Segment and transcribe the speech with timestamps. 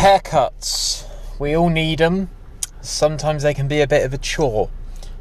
[0.00, 1.04] Haircuts.
[1.38, 2.30] We all need them.
[2.80, 4.70] Sometimes they can be a bit of a chore.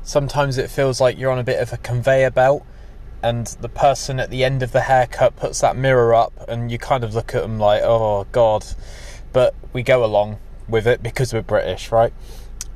[0.03, 2.65] Sometimes it feels like you're on a bit of a conveyor belt,
[3.21, 6.77] and the person at the end of the haircut puts that mirror up, and you
[6.77, 8.65] kind of look at them like, oh god.
[9.33, 10.39] But we go along
[10.69, 12.13] with it because we're British, right?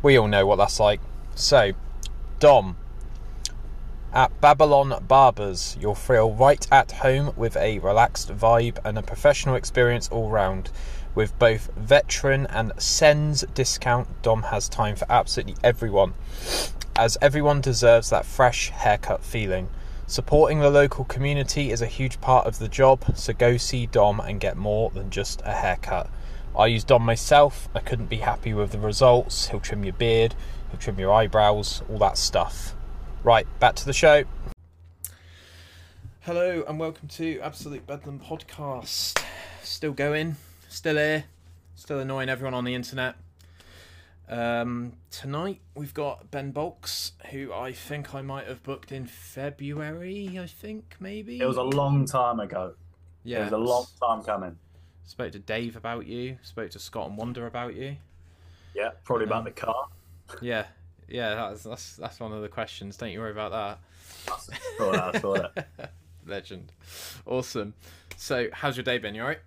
[0.02, 1.00] We all know what that's like.
[1.36, 1.72] So,
[2.40, 2.76] Dom.
[4.12, 9.56] At Babylon Barbers, you'll feel right at home with a relaxed vibe and a professional
[9.56, 10.70] experience all round.
[11.16, 16.16] With both veteran and Sens discount, Dom has time for absolutely everyone,
[16.96, 19.70] as everyone deserves that fresh haircut feeling.
[20.08, 24.20] Supporting the local community is a huge part of the job, so go see Dom
[24.22, 26.10] and get more than just a haircut.
[26.58, 29.50] I use Dom myself, I couldn't be happy with the results.
[29.50, 30.34] He'll trim your beard,
[30.72, 32.74] he'll trim your eyebrows, all that stuff.
[33.24, 34.24] Right, back to the show.
[36.22, 39.24] Hello and welcome to Absolute Bedlam Podcast.
[39.62, 40.38] Still going,
[40.74, 41.26] still here,
[41.76, 43.16] still annoying everyone on the internet.
[44.30, 50.40] Um, tonight we've got Ben Bulks, who I think I might have booked in February.
[50.40, 52.74] I think maybe It was a long time ago.
[53.24, 53.40] yeah.
[53.42, 54.58] It was a long time coming.
[55.06, 56.38] Spoke to Dave about you.
[56.42, 57.98] Spoke to Scott and Wonder about you.
[58.74, 59.88] Yeah, probably Um, about the car.
[60.42, 60.66] Yeah,
[61.10, 61.36] yeah.
[61.36, 62.98] That's that's that's one of the questions.
[62.98, 63.80] Don't you worry about
[64.26, 65.68] Saw that, I saw that.
[65.78, 65.92] that.
[66.26, 66.72] Legend.
[67.26, 67.74] Awesome.
[68.16, 69.14] So, how's your day been?
[69.14, 69.40] You alright?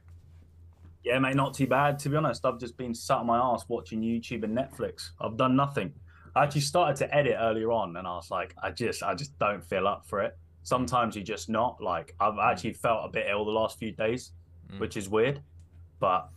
[1.06, 2.00] Yeah, mate, not too bad.
[2.00, 5.10] To be honest, I've just been sat on my ass watching YouTube and Netflix.
[5.20, 5.92] I've done nothing.
[6.34, 9.38] I actually started to edit earlier on, and I was like, I just, I just
[9.38, 10.36] don't feel up for it.
[10.64, 11.80] Sometimes you're just not.
[11.80, 14.32] Like, I've actually felt a bit ill the last few days,
[14.68, 14.80] Mm.
[14.80, 15.40] which is weird.
[16.00, 16.28] But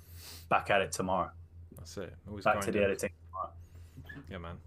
[0.50, 1.32] back at it tomorrow.
[1.76, 2.14] That's it.
[2.28, 3.10] Always Back to the editing.
[3.32, 3.52] Tomorrow.
[4.30, 4.58] Yeah, man.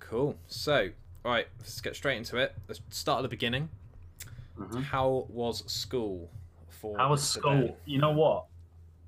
[0.00, 0.34] Cool.
[0.48, 0.88] So,
[1.24, 2.52] all right, let's get straight into it.
[2.66, 3.68] Let's start at the beginning.
[4.58, 4.82] Mhm.
[4.82, 6.28] How was school
[6.68, 6.98] for?
[6.98, 7.76] How was school?
[7.84, 8.46] You know what?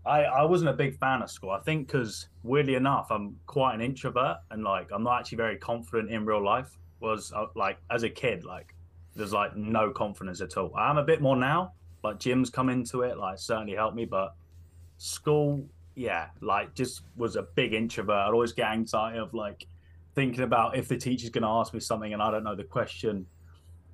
[0.04, 1.50] I, I wasn't a big fan of school.
[1.50, 5.56] I think because weirdly enough, I'm quite an introvert and like I'm not actually very
[5.56, 6.76] confident in real life.
[7.00, 8.74] Was uh, like as a kid, like
[9.14, 10.72] there's like no confidence at all.
[10.76, 11.72] I'm a bit more now.
[12.02, 14.04] Like gyms come into it, like certainly helped me.
[14.04, 14.34] But
[14.98, 15.64] school,
[15.94, 18.14] yeah, like just was a big introvert.
[18.14, 19.66] I'd always get anxiety of like
[20.14, 22.64] thinking about if the teacher's going to ask me something and I don't know the
[22.64, 23.26] question.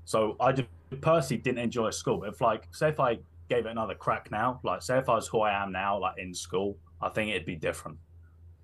[0.04, 0.68] So I just
[1.02, 2.24] personally didn't enjoy school.
[2.24, 3.18] If like say if I
[3.48, 6.18] gave it another crack now, like say if I was who I am now, like
[6.18, 7.98] in school, I think it'd be different.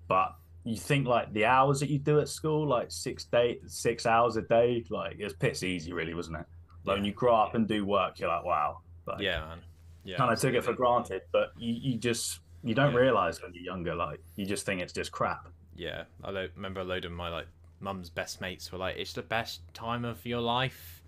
[0.07, 4.05] But you think like the hours that you do at school, like six day, six
[4.05, 6.45] hours a day, like it's piss easy, really, wasn't it?
[6.85, 8.79] Like when you grow up and do work, you're like, wow.
[9.07, 9.59] Like, Yeah, man.
[10.03, 10.17] Yeah.
[10.17, 12.99] kind of took it for granted, but you, you just you don't Yeah.
[12.99, 15.47] realize when you're younger, like you just think it's just crap.
[15.75, 17.47] Yeah, I lo- remember a load of my like
[17.79, 21.01] mum's best mates were like, "It's the best time of your life."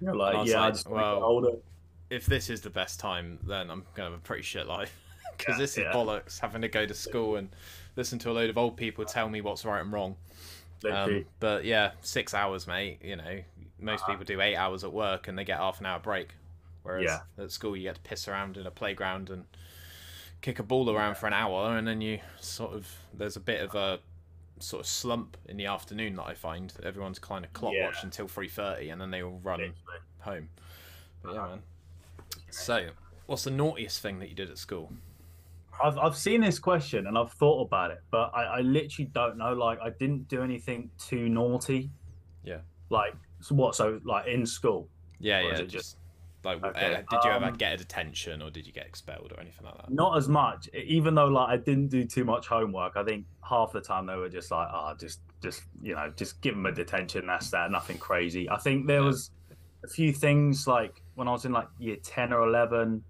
[0.00, 1.52] You're like, yeah, like, well, older.
[2.10, 4.94] If this is the best time, then I'm gonna have a pretty shit life
[5.36, 5.92] because Yeah, this is yeah.
[5.92, 6.38] bollocks.
[6.40, 7.48] Having to go to school and
[7.96, 10.16] listen to a load of old people tell me what's right and wrong.
[10.90, 13.00] Um, but yeah, six hours, mate.
[13.02, 13.42] You know,
[13.80, 14.12] most Uh-huh.
[14.12, 16.34] people do eight hours at work and they get half an hour break.
[16.84, 17.44] Whereas Yeah.
[17.44, 19.44] at school, you get to piss around in a playground and
[20.40, 23.60] kick a ball around for an hour, and then you sort of there's a bit
[23.60, 23.98] of a
[24.60, 26.72] sort of slump in the afternoon that I find.
[26.82, 29.74] Everyone's kind of clock watch until three thirty, and then they all run Literally.
[30.20, 30.48] home.
[31.22, 31.62] But yeah, man.
[32.50, 32.88] So,
[33.26, 34.92] what's the naughtiest thing that you did at school?
[35.82, 39.38] I've I've seen this question and I've thought about it, but I, I literally don't
[39.38, 39.52] know.
[39.52, 41.90] Like I didn't do anything too naughty.
[42.42, 42.58] Yeah.
[42.90, 43.74] Like so what?
[43.76, 44.88] So like in school.
[45.20, 45.96] Yeah, yeah, just, just-
[46.44, 49.32] like, Okay, uh, did you ever um, get a detention or did you get expelled
[49.36, 49.90] or anything like that?
[49.90, 52.96] Not as much, even though like I didn't do too much homework.
[52.96, 56.40] I think half the time they were just like, oh, just, just you know, just
[56.40, 57.26] give them a detention.
[57.26, 57.70] That's that.
[57.72, 58.48] Nothing crazy.
[58.48, 59.06] I think there Yeah.
[59.06, 59.32] was
[59.84, 63.02] a few things like when I was in like year ten or eleven.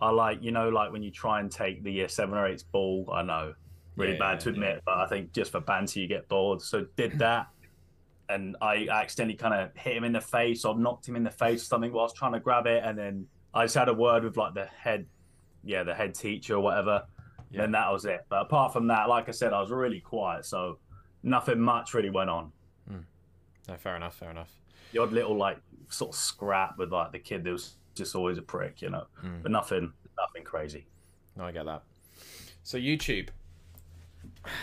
[0.00, 2.64] I like you know like when you try and take the year seven or eight's
[2.64, 3.08] ball.
[3.12, 3.54] I know,
[3.96, 4.54] really Yeah, bad to yeah.
[4.54, 6.60] admit, but I think just for banter you get bored.
[6.60, 7.46] So did that.
[8.28, 11.30] And I accidentally kind of hit him in the face or knocked him in the
[11.30, 12.82] face or something whilst trying to grab it.
[12.84, 15.06] And then I just had a word with like the head
[15.62, 17.04] yeah, the head teacher or whatever.
[17.50, 17.62] Yeah.
[17.62, 18.24] And that was it.
[18.28, 20.78] But apart from that, like I said, I was really quiet, so
[21.22, 22.50] nothing much really went on.
[22.88, 22.98] Hmm.
[23.68, 24.50] No, fair enough, fair enough.
[24.92, 25.58] The odd little like
[25.88, 29.06] sort of scrap with like the kid that was just always a prick, you know.
[29.24, 29.42] Mm.
[29.42, 30.86] But nothing, nothing crazy.
[31.36, 31.82] No, I get that.
[32.62, 33.28] So YouTube.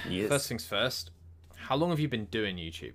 [0.09, 0.29] Yes.
[0.29, 1.11] First things first.
[1.55, 2.93] How long have you been doing YouTube?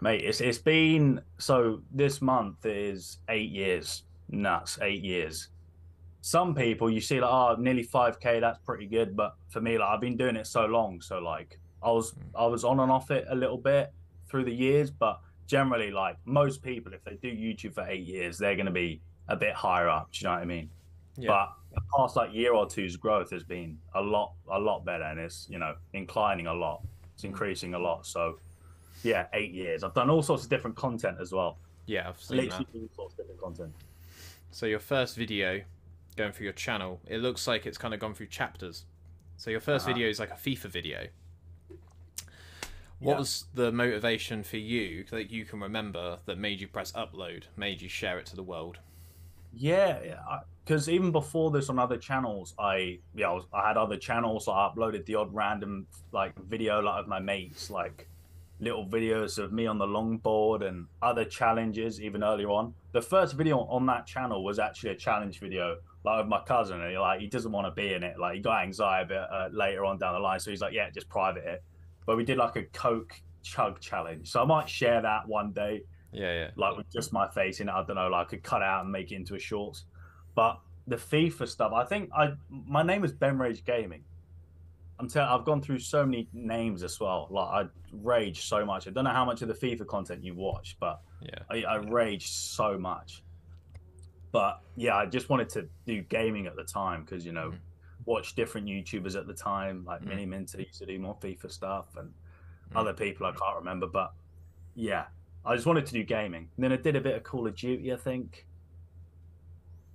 [0.00, 4.02] Mate, it's it's been so this month is eight years.
[4.28, 5.48] Nuts, eight years.
[6.22, 9.14] Some people you see like oh nearly five K, that's pretty good.
[9.14, 12.46] But for me, like I've been doing it so long, so like I was I
[12.46, 13.92] was on and off it a little bit
[14.28, 18.38] through the years, but generally like most people, if they do YouTube for eight years,
[18.38, 20.10] they're gonna be a bit higher up.
[20.12, 20.70] Do you know what I mean?
[21.16, 21.28] Yeah.
[21.28, 25.04] But the past like year or two's growth has been a lot, a lot better,
[25.04, 26.82] and it's you know inclining a lot.
[27.14, 27.28] It's Mm.
[27.30, 28.06] increasing a lot.
[28.06, 28.38] So,
[29.02, 29.82] yeah, eight years.
[29.84, 31.58] I've done all sorts of different content as well.
[31.86, 32.78] Yeah, I've seen Literally that.
[32.80, 33.74] all sorts of different content.
[34.50, 35.62] So your first video
[36.16, 38.84] going through your channel, it looks like it's kind of gone through chapters.
[39.38, 39.92] So your 1st Uh-huh.
[39.94, 41.08] video is like a FIFA video.
[42.98, 43.18] What Yeah.
[43.18, 47.82] was the motivation for you that you can remember that made you press upload, made
[47.82, 48.80] you share it to the world?
[49.52, 53.96] Yeah, because even before this on other channels, I yeah I, was, I had other
[53.96, 54.44] channels.
[54.44, 58.08] So I uploaded the odd random like video like of my mates, like
[58.58, 62.00] little videos of me on the longboard and other challenges.
[62.00, 66.18] Even earlier on, the first video on that channel was actually a challenge video, like
[66.18, 66.80] with my cousin.
[66.82, 68.18] And he, like he doesn't want to be in it.
[68.18, 70.74] Like he got anxiety a bit uh, later on down the line, so he's like,
[70.74, 71.62] yeah, just private it.
[72.06, 75.82] But we did like a Coke chug challenge, so I might share that one day
[76.12, 76.50] Yeah, yeah.
[76.56, 77.72] like with just my face in it.
[77.72, 79.84] I don't know, like I could cut out and make it into a shorts.
[80.34, 84.04] But the FIFA stuff, I think I my name is Ben Rage Gaming.
[84.98, 87.28] I'm telling, I've gone through so many names as well.
[87.30, 88.86] Like I rage so much.
[88.88, 91.40] I don't know how much of the FIFA content you watch, but Yeah.
[91.50, 93.22] I, I rage so much.
[94.32, 97.58] But yeah, I just wanted to do gaming at the time because you know, Mhm.
[98.06, 100.06] Watch different YouTubers at the time, like Mhm.
[100.06, 102.14] Mini Minter used to do more FIFA stuff and
[102.70, 102.76] Mhm.
[102.76, 103.86] other people I can't remember.
[103.86, 104.14] But
[104.74, 105.08] yeah,
[105.44, 106.48] I just wanted to do gaming.
[106.56, 108.46] And then I did a bit of Call of Duty, I think.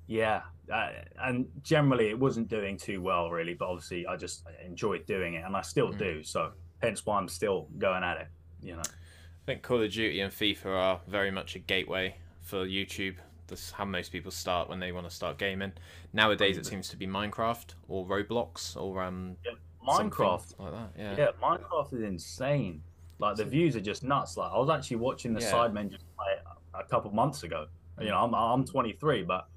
[0.07, 3.53] Yeah, uh, and generally it wasn't doing too well, really.
[3.53, 5.97] But obviously, I just enjoyed doing it, and I still Mhm.
[5.97, 6.23] do.
[6.23, 8.27] So hence why I'm still going at it.
[8.61, 8.81] You know.
[8.81, 13.17] I think Call of Duty and FIFA are very much a gateway for YouTube.
[13.51, 15.73] That's how most people start when they want to start gaming.
[16.13, 19.37] Nowadays, it seems to be Minecraft or Roblox or um
[19.85, 20.59] something Minecraft.
[20.59, 20.89] like that.
[20.97, 21.15] Yeah.
[21.17, 22.81] Yeah, Minecraft is insane.
[23.19, 24.37] Like the views are just nuts.
[24.37, 25.51] Like I was actually watching the Yeah.
[25.51, 26.33] Sidemen just play
[26.73, 27.67] a couple months ago.
[27.99, 29.47] You know, I'm I'm 23, but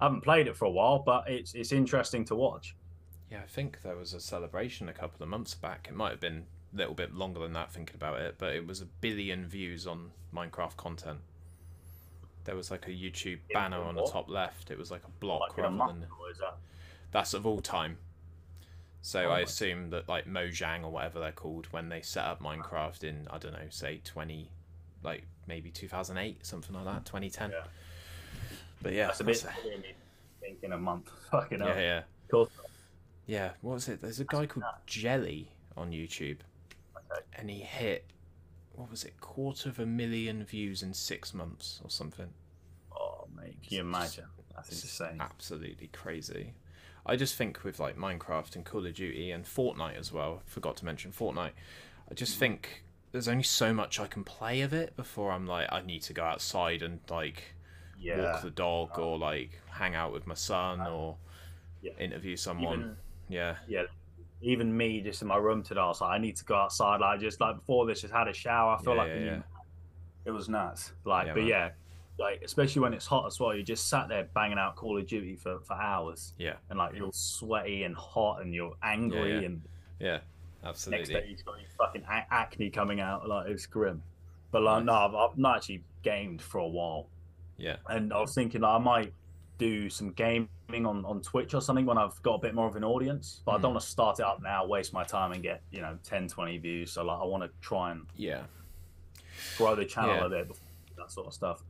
[0.00, 1.00] I haven't played it for a while.
[1.00, 2.76] But it's it's interesting to watch.
[3.30, 5.86] Yeah, I think there was a celebration a couple of months back.
[5.90, 8.66] It might have been a little bit longer than that thinking about it, but it
[8.66, 11.18] was a billion views on Minecraft content.
[12.44, 14.70] There was like a YouTube banner on the top left.
[14.70, 16.56] It was like a block Like in a than that?
[17.10, 17.98] that's of all time.
[19.02, 22.42] So Oh I assume that like Mojang or whatever they're called when they set up
[22.42, 24.50] Minecraft in I don't know, say twenty,
[25.02, 27.50] like maybe two thousand eight, something like that, twenty ten.
[27.50, 27.64] Yeah.
[28.82, 29.92] But yeah, That's a bit me
[30.40, 31.10] thinking a month.
[31.30, 32.50] Fucking yeah, yeah, Cool.
[33.26, 33.50] yeah.
[33.60, 34.00] What was it?
[34.00, 36.38] There's a guy called Jelly on YouTube,
[36.96, 37.20] Okay.
[37.34, 38.04] and he hit
[38.78, 42.28] what was it, quarter of a million views in six months or something.
[42.96, 44.24] Oh mate, can you imagine?
[44.54, 45.20] That's insane.
[45.20, 46.54] Absolutely crazy.
[47.04, 50.42] I just think with like Minecraft and Call of Duty and Fortnite as well.
[50.46, 51.52] Forgot to mention Fortnite.
[52.10, 52.38] I just Mm.
[52.40, 56.02] think there's only so much I can play of it before I'm like I need
[56.02, 57.54] to go outside and like
[57.98, 58.32] Yeah.
[58.32, 61.16] walk the dog or like hang out with my son or
[61.82, 61.92] Yeah.
[61.98, 62.78] interview someone.
[62.80, 62.96] Even,
[63.28, 63.82] yeah, yeah.
[64.40, 67.00] Even me, just in my room today, I was like, I need to go outside.
[67.00, 68.76] Like just like before this, just had a shower.
[68.78, 69.42] I feel Yeah, like yeah, yeah.
[70.24, 70.92] it was nuts.
[71.04, 71.46] Like, but man.
[71.46, 71.70] yeah,
[72.18, 73.54] like especially when it's hot as well.
[73.54, 76.94] You just sat there banging out Call of Duty for, for hours, yeah, and like
[76.94, 79.46] you're sweaty and hot, and you're angry, yeah.
[79.46, 79.62] and
[80.00, 80.18] yeah.
[80.64, 83.28] next day you've got your fucking acne coming out.
[83.28, 84.02] Like it's grim.
[84.50, 87.06] But like, no, I've, I've not actually gamed for a while,
[87.58, 89.12] Yeah, and I was thinking like, I might
[89.58, 92.76] do some gaming on, on Twitch or something when I've got a bit more of
[92.76, 93.42] an audience.
[93.44, 93.62] But I Hmm.
[93.62, 96.28] don't want to start it up now, waste my time, and get you know 10,
[96.28, 96.92] 20 views.
[96.92, 98.44] So like, I want to try and yeah.
[99.56, 100.26] grow the channel Yeah.
[100.26, 100.56] a bit,
[100.96, 101.62] that sort of stuff.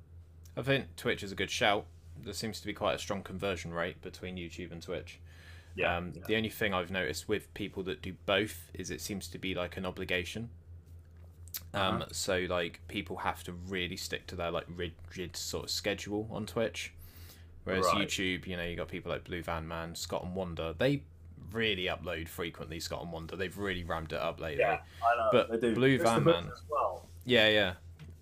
[0.57, 1.87] I think Twitch is a good shout.
[2.21, 5.21] There seems to be quite a strong conversion rate between YouTube and Twitch.
[5.77, 6.23] Yeah, um, yeah.
[6.27, 9.55] The only thing I've noticed with people that do both is it seems to be
[9.55, 10.51] like an obligation.
[11.73, 12.07] Um, Uh-huh.
[12.13, 16.47] So like people have to really stick to their like rigid sort of schedule on
[16.47, 16.93] Twitch,
[17.69, 18.09] whereas Right.
[18.09, 20.75] YouTube, you know, you got people like Blue Van Man, Scott and Wonder.
[20.77, 21.03] They
[21.53, 22.81] really upload frequently.
[22.81, 23.37] Scott and Wonder.
[23.37, 24.61] They've really ramped it up lately.
[24.63, 25.29] Yeah, I know.
[25.33, 25.75] But they do.
[25.75, 25.99] Blue.
[25.99, 27.07] Van Man- as well.
[27.25, 27.75] yeah, yeah.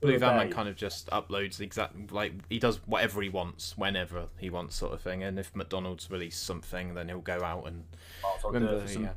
[0.03, 3.77] Blue Van Man kind of just uploads the exact like he does whatever he wants
[3.79, 5.23] whenever he wants, sort of thing.
[5.25, 7.85] And if McDonald's release something, then he'll go out and
[8.23, 8.83] Might as well do it remember.
[8.87, 9.13] for some- Yeah,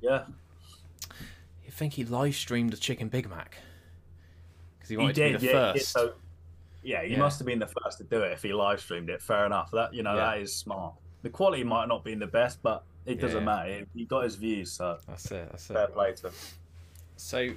[0.00, 0.24] yeah.
[1.64, 3.56] you think he live streamed a chicken Big Mac
[4.76, 5.32] because he he wanted did.
[5.34, 5.92] to be the yeah, he first.
[5.92, 6.12] so,
[6.86, 7.18] yeah, he Yeah.
[7.18, 9.20] must have been the first to do it if he live streamed it.
[9.20, 9.70] Fair enough.
[9.72, 10.30] That you know Yeah.
[10.30, 10.94] that is smart.
[11.22, 13.44] The quality might not be the best, but it doesn't Yeah.
[13.44, 13.86] matter.
[13.94, 15.48] He got his views, so That's it.
[15.50, 15.94] That's fair it.
[15.94, 16.34] play to him.
[17.16, 17.50] So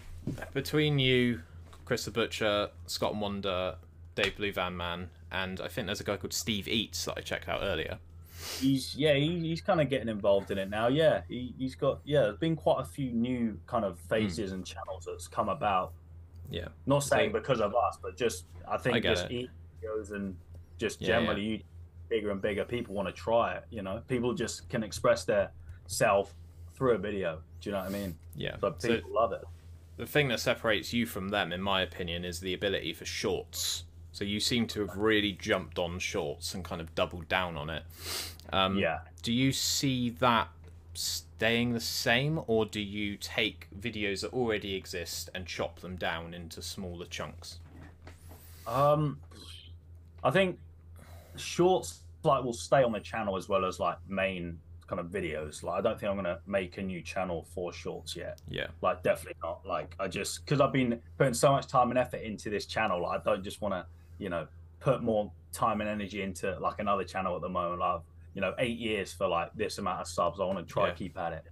[0.54, 1.42] between you,
[1.86, 3.76] Chris the Butcher, Scott and Wonder,
[4.16, 7.22] Dave Blue Van Man, and I think there's a guy called Steve Eats that I
[7.22, 8.00] checked out earlier.
[8.60, 10.88] He's yeah, he, he's kind of getting involved in it now.
[10.88, 12.22] Yeah, he, he's got yeah.
[12.22, 14.58] There's been quite a few new kind of faces hmm.
[14.58, 15.92] and channels that's come about.
[16.50, 16.68] Yeah.
[16.86, 19.50] Not saying So- because of us, but just I think I just it.
[20.12, 20.38] and
[20.78, 21.60] just Yeah, generally you
[22.10, 22.66] bigger and bigger.
[22.66, 23.66] People want to try it.
[23.70, 25.52] You know, people just can express their
[25.88, 26.34] self
[26.74, 27.42] through a video.
[27.62, 28.18] Do you know what I mean?
[28.36, 28.58] Yeah.
[28.60, 29.44] So people love it.
[29.98, 33.84] The thing that separates you from them, in my opinion, is the ability for shorts.
[34.12, 37.70] So you seem to have really jumped on shorts and kind of doubled down on
[37.70, 37.84] it.
[38.52, 39.00] Um, Yeah.
[39.22, 40.50] Do you see that
[41.40, 46.34] staying the same, or do you take videos that already exist and chop them down
[46.34, 47.60] into smaller chunks?
[48.68, 49.22] Um,
[50.22, 50.60] I think
[51.38, 55.64] shorts like will stay on the channel as well as like main kind of videos.
[55.64, 58.42] Like I don't think I'm gonna make a new channel for shorts yet.
[58.50, 58.68] Yeah.
[58.82, 59.66] Like definitely not.
[59.66, 63.02] Like I just because I've been putting so much time and effort into this channel.
[63.02, 63.86] Like, I don't just want to
[64.18, 64.46] you know
[64.82, 67.80] put more time and energy into like another channel at the moment.
[67.80, 68.02] Like
[68.34, 70.40] you know eight years for like this amount of subs.
[70.40, 70.92] I want to try Yeah.
[70.92, 71.44] to keep at it.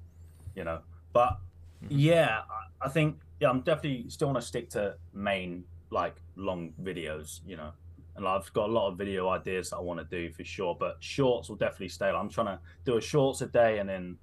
[0.56, 0.80] You know,
[1.14, 1.38] but
[1.84, 1.88] mm-hmm.
[1.90, 2.42] yeah,
[2.82, 7.42] I- think yeah, I'm definitely still want to stick to main like long videos.
[7.46, 7.72] You know,
[8.16, 10.76] and I've got a lot of video ideas that I want to do for sure.
[10.80, 12.10] But shorts will definitely stay.
[12.10, 14.18] I'm trying to do a shorts a day and then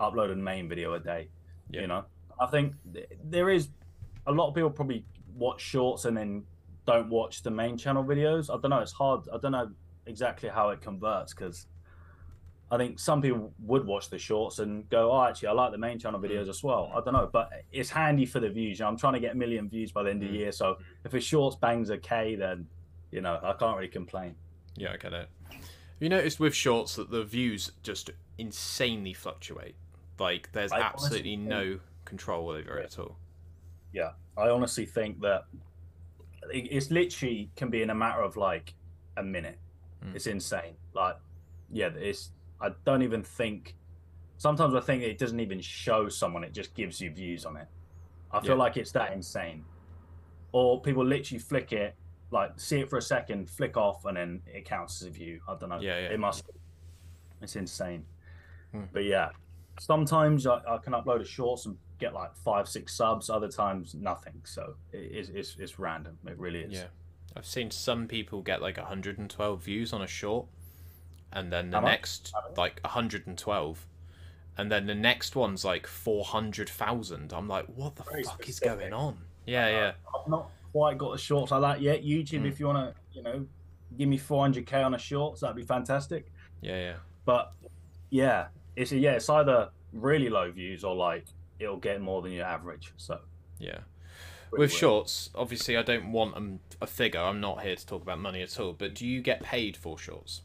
[0.00, 1.28] upload a main video a day.
[1.70, 1.82] Yeah.
[1.82, 2.04] You know,
[2.40, 3.68] I think th- there is
[4.26, 6.44] a lot of people probably watch shorts and then
[6.86, 8.48] don't watch the main channel videos.
[8.50, 8.80] I don't know.
[8.80, 9.28] It's hard.
[9.32, 9.70] I don't know
[10.06, 11.66] exactly how it converts because
[12.70, 15.78] I think some people would watch the shorts and go, "Oh, actually, I like the
[15.78, 18.78] main channel videos as well." I don't know, but it's handy for the views.
[18.78, 20.38] You know, I'm trying to get a million views by the end of the Mm.
[20.38, 22.66] year, so if a shorts bangs a K, then
[23.10, 24.34] you know I can't really complain.
[24.76, 25.28] Yeah, I get it.
[25.50, 29.74] Have you noticed with shorts that the views just insanely fluctuate?
[30.18, 33.16] Like, there's I absolutely no control over it at all.
[33.92, 35.44] Yeah, I honestly think that
[36.52, 38.74] it's literally can be in a matter of like
[39.16, 39.58] a minute.
[40.04, 40.14] Mm.
[40.14, 40.76] It's insane.
[40.92, 41.16] Like,
[41.72, 42.30] yeah, it's.
[42.60, 43.74] I don't even think.
[44.36, 47.66] Sometimes I think it doesn't even show someone; it just gives you views on it.
[48.30, 48.54] I feel Yeah.
[48.56, 49.64] like it's that insane.
[50.52, 51.94] Or people literally flick it,
[52.30, 55.40] like see it for a second, flick off, and then it counts as a view.
[55.48, 55.80] I don't know.
[55.80, 56.08] Yeah, yeah.
[56.10, 56.44] It must.
[57.42, 58.04] It's insane.
[58.72, 58.84] Hmm.
[58.92, 59.30] But yeah,
[59.80, 63.30] sometimes I, I can upload a shorts and get like five, six subs.
[63.30, 64.40] Other times, nothing.
[64.44, 66.18] So it, it's, it's it's random.
[66.26, 66.72] It really is.
[66.72, 66.86] Yeah.
[67.36, 70.46] I've seen some people get like 112 views on a short,
[71.32, 71.90] and then the How much?
[71.92, 73.86] next, like 112.
[74.56, 77.32] And then the next one's like 400,000.
[77.32, 79.18] I'm like, what the Very fuck is going on?
[79.46, 79.92] Yeah, yeah.
[80.14, 82.02] I've not quite got the shorts like that yet.
[82.04, 82.46] YouTube, Hmm.
[82.46, 83.46] if you want to, you know,
[83.96, 86.32] give me 400k on a shorts, that'd be fantastic.
[86.60, 86.94] Yeah, yeah.
[87.24, 87.52] But
[88.10, 91.26] yeah, it's yeah, it's either really low views or like
[91.58, 92.92] it'll get more than your average.
[92.96, 93.20] So
[93.58, 93.78] Yeah.
[94.50, 97.20] With shorts, obviously, I don't want a figure.
[97.20, 98.72] I'm not here to talk about money at all.
[98.72, 100.40] But do you get paid for shorts?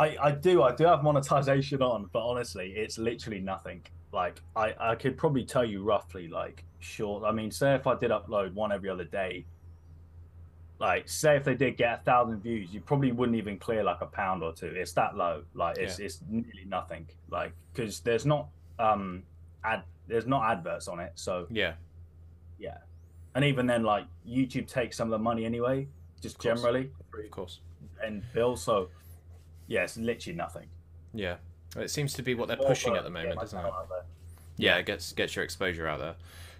[0.00, 3.82] I, I do I do have monetization on, but honestly, it's literally nothing.
[4.12, 7.22] Like I, I could probably tell you roughly like short.
[7.24, 9.44] I mean, say if I did upload one every other day,
[10.78, 14.00] like say if they did get a thousand views, you probably wouldn't even clear like
[14.00, 14.68] a pound or two.
[14.68, 15.42] It's that low.
[15.52, 17.06] Like it's it's nearly nothing.
[17.28, 19.22] Like because there's not um
[19.62, 21.12] ad there's not adverts on it.
[21.14, 21.74] So Yeah.
[22.58, 22.78] yeah,
[23.34, 25.88] and even then like YouTube takes some of the money anyway,
[26.22, 27.60] just Of generally Of course.
[28.02, 28.56] and bill.
[28.56, 28.88] So
[29.70, 30.66] yeah, it's literally nothing.
[31.14, 31.36] Yeah.
[31.76, 33.62] It seems to be what they're pushing at the moment, doesn't it?
[33.62, 34.02] channel out there.
[34.56, 36.16] Yeah, it gets gets your exposure out there.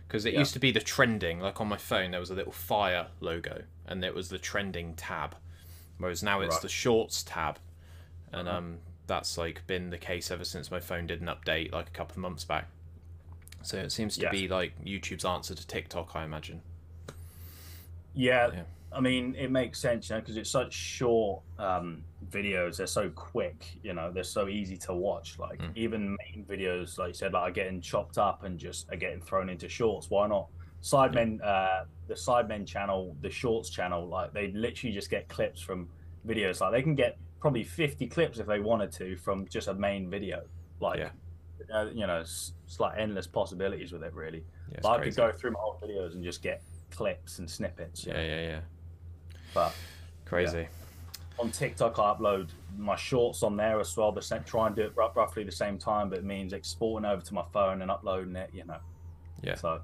[0.07, 0.39] Because it Yeah.
[0.39, 3.65] used to be the trending, like on my phone, there was a little fire logo,
[3.87, 5.35] and it was the trending tab.
[5.99, 6.63] Whereas now it's Right.
[6.63, 7.59] the shorts tab,
[8.33, 8.59] and Uh-huh.
[8.59, 11.91] um, that's like been the case ever since my phone did an update like a
[11.91, 12.69] couple of months back.
[13.63, 14.31] So it seems to Yes.
[14.33, 16.63] be like YouTube's answer to TikTok, I imagine.
[18.15, 18.63] Yeah, Yeah.
[18.93, 22.77] I mean, it makes sense, you know, because it's such short um, videos.
[22.79, 25.39] They're so quick, you know, they're so easy to watch.
[25.39, 25.77] Like Mm.
[25.77, 29.21] even main videos, like you said, like are getting chopped up and just are getting
[29.21, 30.11] thrown into shorts.
[30.11, 30.49] Why not?
[30.83, 35.89] Sidemen, uh, the Sidemen channel, the Shorts channel, like they literally just get clips from
[36.27, 36.61] videos.
[36.61, 40.09] Like they can get probably fifty clips if they wanted to from just a main
[40.11, 40.43] video.
[40.81, 41.11] Like, Yeah.
[41.73, 44.43] uh, you know, it's, it's like endless possibilities with it, really.
[44.73, 48.07] Yeah, I could go through my old videos and just get clips and snippets.
[48.07, 48.21] Yeah, know.
[48.21, 48.61] yeah, yeah.
[49.55, 49.75] But
[50.25, 50.69] Crazy.
[51.39, 54.13] on TikTok, I upload my shorts on there as well.
[54.13, 57.23] The same, try and do it roughly the same time, but it means exporting over
[57.23, 58.51] to my phone and uploading it.
[58.53, 58.79] You know.
[59.43, 59.55] Yeah.
[59.57, 59.81] So.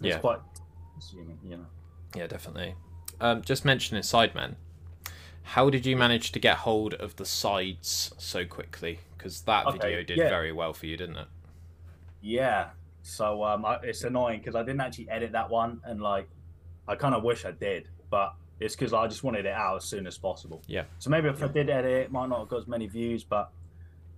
[0.00, 0.18] It's Yeah.
[0.18, 0.40] quite
[1.42, 1.66] you know.
[2.14, 2.74] Yeah, definitely.
[3.20, 4.56] Um, just mentioning Sidemen,
[5.42, 9.00] how did you manage to get hold of the sides so quickly?
[9.16, 10.28] Because that Okay, video did yeah.
[10.28, 11.28] very well for you, didn't it?
[12.20, 12.70] Yeah.
[13.02, 16.28] So um, I, it's annoying because I didn't actually edit that one, and like,
[16.88, 19.84] I kind of wish I did, but it's because I just wanted it out as
[19.84, 20.62] soon as possible.
[20.66, 20.84] Yeah.
[20.98, 23.22] So maybe if I did edit it, it might not have got as many views,
[23.24, 23.50] but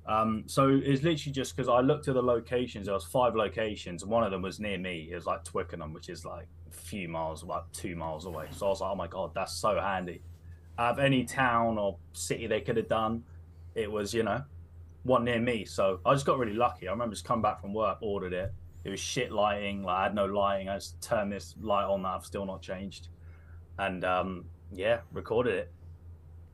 [0.06, 2.86] um, so it's literally just because I looked at the locations.
[2.86, 5.08] There was five locations, and one of them was near me.
[5.10, 8.46] It was like Twickenham, which is like a few miles, like two miles away.
[8.52, 10.22] So I was like, oh my god, that's so handy.
[10.78, 13.24] out of any town or city they could have done,
[13.74, 14.42] it was you know
[15.02, 15.64] one near me.
[15.64, 16.88] So I just got really lucky.
[16.88, 18.52] I remember just coming back from work, ordered it.
[18.84, 19.82] It was shit lighting.
[19.82, 20.68] Like I had no lighting.
[20.68, 23.08] I just turned this light on that I've still not changed,
[23.78, 25.72] and um, yeah, recorded it.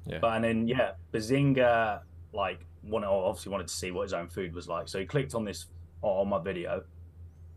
[0.06, 0.18] Yeah.
[0.18, 2.00] But and then yeah, Behzinga
[2.32, 5.34] like wanted obviously wanted to see what his own food was like, so he clicked
[5.34, 5.66] on this
[6.02, 6.82] on my video,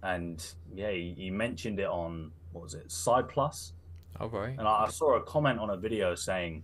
[0.03, 3.73] and yeah, he, he mentioned it on what was it Side Plus,
[4.19, 4.55] Oh right.
[4.57, 6.63] and I, I saw a comment on a video saying,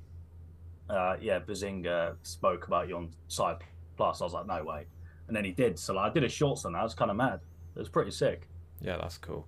[0.89, 3.57] uh, "Yeah, Behzinga spoke about you on Side
[3.97, 4.85] Plus." I was like, "No way,"
[5.27, 5.77] and then he did.
[5.77, 6.79] So like, I did a shorts on that.
[6.79, 7.41] I was kind of mad.
[7.75, 8.47] It was pretty sick.
[8.83, 9.47] Yeah, that's cool.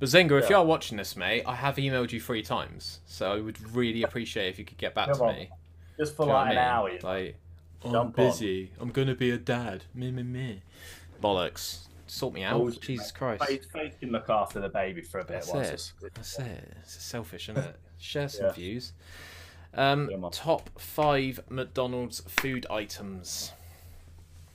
[0.00, 0.50] Behzinga, if Yeah.
[0.50, 4.02] you are watching this, mate, I have emailed you three times, so I would really
[4.08, 5.34] appreciate if you could get back Come to on.
[5.36, 5.50] me.
[5.98, 6.88] Just for Do you like an I hour.
[6.88, 6.96] mean?
[6.96, 7.08] you know?
[7.08, 7.36] Like,
[7.84, 8.26] I'm Jump on.
[8.26, 8.70] busy.
[8.80, 9.84] I'm gonna be a dad.
[9.94, 10.62] Me, me, me.
[11.22, 11.86] Bollocks.
[12.06, 12.58] Sort me out.
[12.58, 13.14] Bullshit, Jesus mate.
[13.18, 13.44] Christ.
[13.46, 15.34] Faith, Faith can look after the baby for a bit.
[15.42, 15.74] That's once it.
[15.74, 16.76] it's- That's it.
[16.82, 17.76] It's selfish, isn't it?
[17.98, 18.52] Share some Yeah.
[18.52, 18.92] views.
[19.74, 23.52] Um, Yeah, top five McDonald's food items.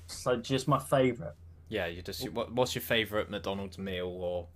[0.07, 1.33] So just my favourite.
[1.69, 2.29] Yeah, you just.
[2.31, 4.47] What, what's your favourite McDonald's meal or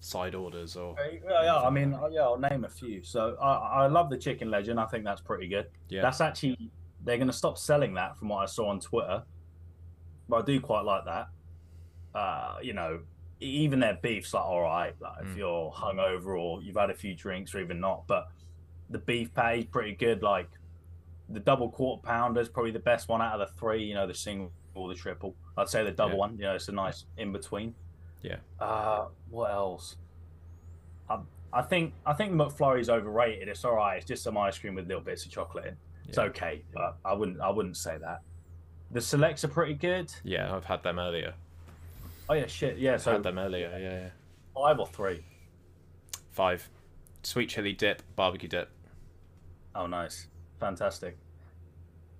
[0.00, 0.96] side orders or?
[1.24, 1.56] Yeah, yeah.
[1.56, 3.02] I mean, yeah, I'll name a few.
[3.02, 4.78] So I, I love the Chicken Legend.
[4.78, 5.66] I think that's pretty good.
[5.88, 6.02] Yeah.
[6.02, 6.70] That's actually
[7.04, 9.22] they're going to stop selling that from what I saw on Twitter.
[10.28, 11.28] But I do quite like that.
[12.14, 13.00] Uh, you know,
[13.40, 14.94] even their beef's like all right.
[15.00, 15.36] Like if Mm.
[15.38, 18.28] you're hungover or you've had a few drinks or even not, but
[18.90, 20.22] the beef patty's pretty good.
[20.22, 20.50] Like
[21.28, 23.84] the double quarter pounder is probably the best one out of the three.
[23.84, 25.34] You know, the single or the triple.
[25.56, 26.18] I'd say the double Yeah.
[26.18, 26.32] one.
[26.36, 27.74] You know, it's a nice in between.
[28.22, 28.36] Yeah.
[28.58, 29.96] Uh, what else?
[31.08, 31.18] I,
[31.52, 33.48] I think I think McFlurry's overrated.
[33.48, 33.96] It's all right.
[33.96, 35.76] It's just some ice cream with little bits of chocolate in.
[36.08, 36.24] It's Yeah.
[36.24, 38.20] okay, but I wouldn't I wouldn't say that.
[38.92, 40.12] The selects are pretty good.
[40.24, 41.34] Yeah, I've had them earlier.
[42.28, 42.78] Oh yeah, shit.
[42.78, 43.68] Yeah, I've so had them earlier.
[43.70, 44.08] Yeah, yeah.
[44.54, 45.24] five or three.
[46.30, 46.68] Five.
[47.22, 48.70] Sweet chili dip, barbecue dip.
[49.74, 50.26] Oh, nice,
[50.58, 51.16] fantastic,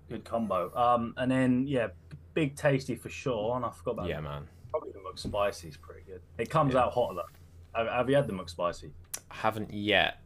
[0.09, 0.71] good combo.
[0.76, 1.88] Um, and then yeah,
[2.35, 3.57] big tasty for sure.
[3.57, 4.47] And I forgot about Yeah, man.
[4.71, 6.21] probably the McSpicy is pretty good.
[6.39, 6.81] It comes Yeah.
[6.85, 7.79] out hot though.
[7.79, 8.90] Have, have you had the McSpicy?
[9.31, 10.21] I haven't yet.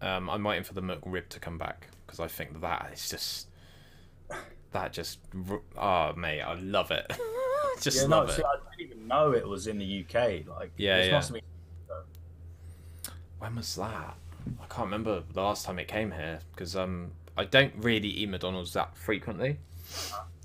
[0.00, 3.48] Um, I'm waiting for the McRib to come back because I think that is just
[4.72, 5.20] that just
[5.76, 7.06] oh mate, I love it.
[7.80, 8.36] just yeah, love no, it.
[8.36, 10.46] see, I didn't even know it was in the UK.
[10.48, 11.22] Like, Yeah, yeah.
[11.30, 11.40] been
[13.38, 14.16] When was that?
[14.60, 18.28] I can't remember the last time it came here because um I don't really eat
[18.28, 19.58] McDonald's that frequently.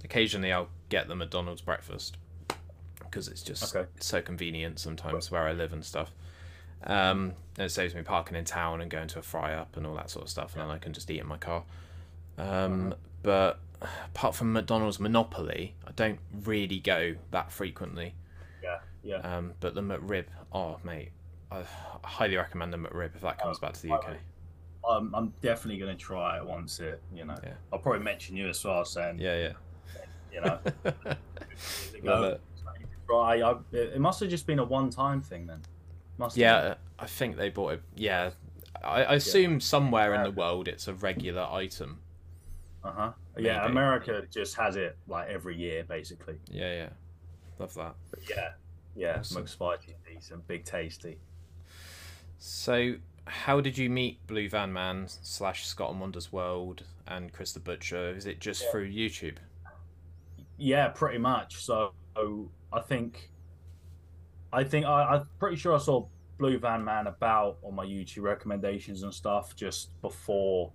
[0.04, 2.18] Occasionally I'll get the McDonald's breakfast
[3.00, 3.90] because it's just Okay.
[4.00, 6.12] so convenient sometimes where I live and stuff.
[6.84, 9.86] Um, and it saves me parking in town and going to a fry up and
[9.86, 11.64] all that sort of stuff, and then I can just eat in my car.
[12.38, 18.14] Um, but apart from McDonald's Monopoly, I don't really go that frequently.
[18.64, 19.18] yeah, yeah.
[19.18, 21.12] Um, but the McRib, oh mate,
[21.52, 21.64] I
[22.04, 24.16] highly recommend the McRib if that comes back to the UK.
[24.90, 27.36] I'm, I'm definitely going to try it once it, you know.
[27.44, 27.54] Yeah.
[27.74, 29.54] I'll probably mention you as well, saying, Yeah, Yeah,
[30.34, 30.92] you know, yeah.
[31.50, 32.42] years ago, Love it.
[33.08, 33.42] try.
[33.42, 35.62] I, it must have just been a one-time thing then.
[36.18, 36.36] Must.
[36.38, 37.82] Yeah, I think they bought it.
[37.96, 38.32] Yeah,
[38.84, 42.00] I, I assume somewhere in the world it's a regular item.
[42.84, 43.12] Uh huh.
[43.38, 46.36] Yeah, America just has it like every year, basically.
[46.50, 46.90] Yeah, yeah,
[47.58, 47.96] love that.
[48.12, 48.50] But yeah,
[48.96, 49.18] yeah.
[49.20, 49.44] Awesome.
[49.44, 51.18] McSpicy, decent, big tasty.
[52.38, 57.52] So, how did you meet Blue Van Man slash Scott and Wonders World and Chris
[57.54, 58.12] the Butcher?
[58.16, 58.72] Is it just Yeah.
[58.72, 59.36] through YouTube?
[60.60, 61.64] Yeah, pretty much.
[61.64, 61.94] So
[62.72, 63.32] I think,
[64.52, 66.06] I think I, I'm pretty sure I saw
[66.38, 70.72] Blue Van Man about on my YouTube recommendations and stuff just before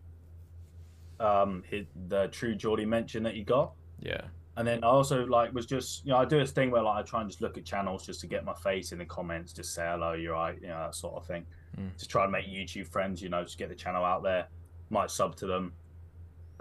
[1.21, 3.73] um hit the True Geordie mention that he got.
[4.01, 4.23] Yeah,
[4.57, 6.97] And then I also like was just you know I do this thing where like
[6.97, 9.53] I try and just look at channels just to get my face in the comments,
[9.53, 11.47] just say hello, you're right, you know that sort of thing.
[11.79, 11.97] Mm.
[11.97, 14.49] Just try and make YouTube friends, you know, just get the channel out there.
[14.91, 15.73] Might sub to them.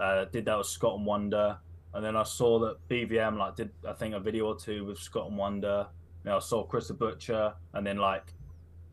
[0.00, 1.58] Uh, did that with Scott and Wonder,
[1.94, 4.98] and then I saw that BVM like did I think a video or two with
[4.98, 5.86] Scott and Wonder.
[6.24, 8.32] You know, I saw Chris the Butcher, and then like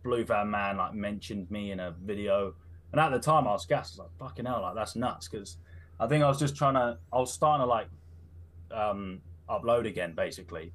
[0.03, 2.53] Blue Van Man like mentioned me in a video.
[2.91, 3.99] And at the time I was gassed.
[3.99, 5.27] I was like, fucking hell, like that's nuts.
[5.27, 5.57] Because
[5.99, 7.87] I think I was just trying to, I was starting to like
[8.71, 10.73] um, upload again, basically.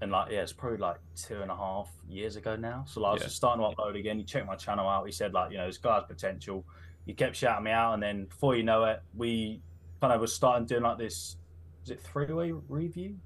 [0.00, 2.84] And like, yeah, it's probably like two and a half years ago now.
[2.88, 3.26] So like, I was Yeah.
[3.26, 4.18] just starting to upload again.
[4.18, 5.04] He checked my channel out.
[5.06, 6.64] He said like, you know, this guy's potential.
[7.06, 9.60] He kept shouting me out, and then before you know it, we
[10.00, 11.36] kind of was starting doing like this.
[11.84, 13.16] Was it three-way review?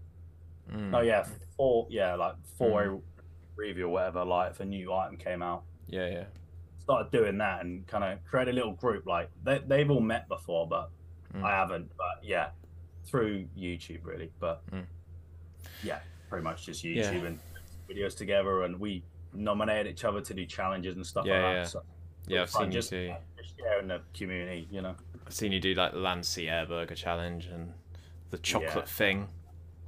[0.70, 0.90] Mm.
[0.90, 1.24] No, yeah,
[1.56, 1.86] four.
[1.90, 2.98] Yeah, like four-way
[3.56, 4.24] review or whatever.
[4.24, 6.24] Like if a new item came out yeah, yeah.
[6.80, 9.06] started doing that and kind of create a little group.
[9.06, 10.90] Like they, they've all met before, but
[11.34, 11.44] Mm.
[11.44, 11.90] I haven't.
[11.98, 12.48] But yeah,
[13.04, 14.30] through YouTube really.
[14.40, 14.86] But Mm.
[15.84, 17.26] yeah, pretty much just YouTube Yeah.
[17.28, 17.38] and
[17.88, 18.62] videos together.
[18.62, 21.54] And we nominated each other to do challenges and stuff Yeah, like that.
[21.58, 21.64] yeah.
[21.64, 21.82] So
[22.26, 23.14] Yeah, I've seen just, you do.
[23.42, 24.96] just sharing the community, you know.
[25.26, 27.74] I've seen you do like the Lancia Burger Challenge and
[28.30, 28.84] the chocolate Yeah.
[28.84, 29.28] thing,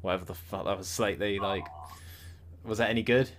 [0.02, 1.64] whatever the fuck that was slightly like.
[2.64, 3.30] Was that any good?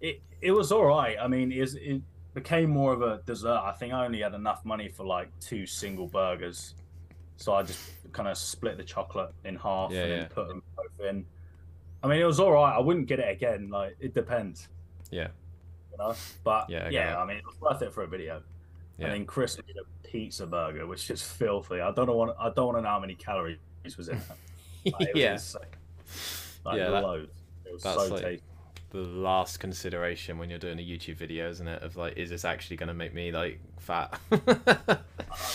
[0.00, 1.16] It it was all right.
[1.20, 2.02] I mean, it, it
[2.34, 3.60] became more of a dessert.
[3.62, 6.74] I think I only had enough money for like two single burgers,
[7.36, 7.80] so I just
[8.12, 10.28] kind of split the chocolate in half Yeah, and yeah.
[10.28, 11.24] put them both in.
[12.02, 12.74] I mean, it was all right.
[12.74, 13.68] I wouldn't get it again.
[13.68, 14.68] Like it depends,
[15.10, 15.28] Yeah,
[15.92, 16.14] you know.
[16.42, 17.18] But Yeah, I yeah.
[17.20, 18.42] I mean, it was worth it for a video.
[18.96, 19.06] Yeah.
[19.06, 21.80] And then Chris did a pizza burger, which is filthy.
[21.80, 23.58] I don't know I don't want to know how many calories
[23.96, 24.22] was in it.
[24.92, 25.32] Like, it was yeah.
[25.32, 25.62] insane.
[26.64, 27.32] Like, Yeah, that- loads.
[27.66, 28.44] It was that's so like- tasty.
[28.92, 31.80] The last consideration when you're doing a YouTube video, isn't it?
[31.82, 34.18] Of like, is this actually going to make me like fat?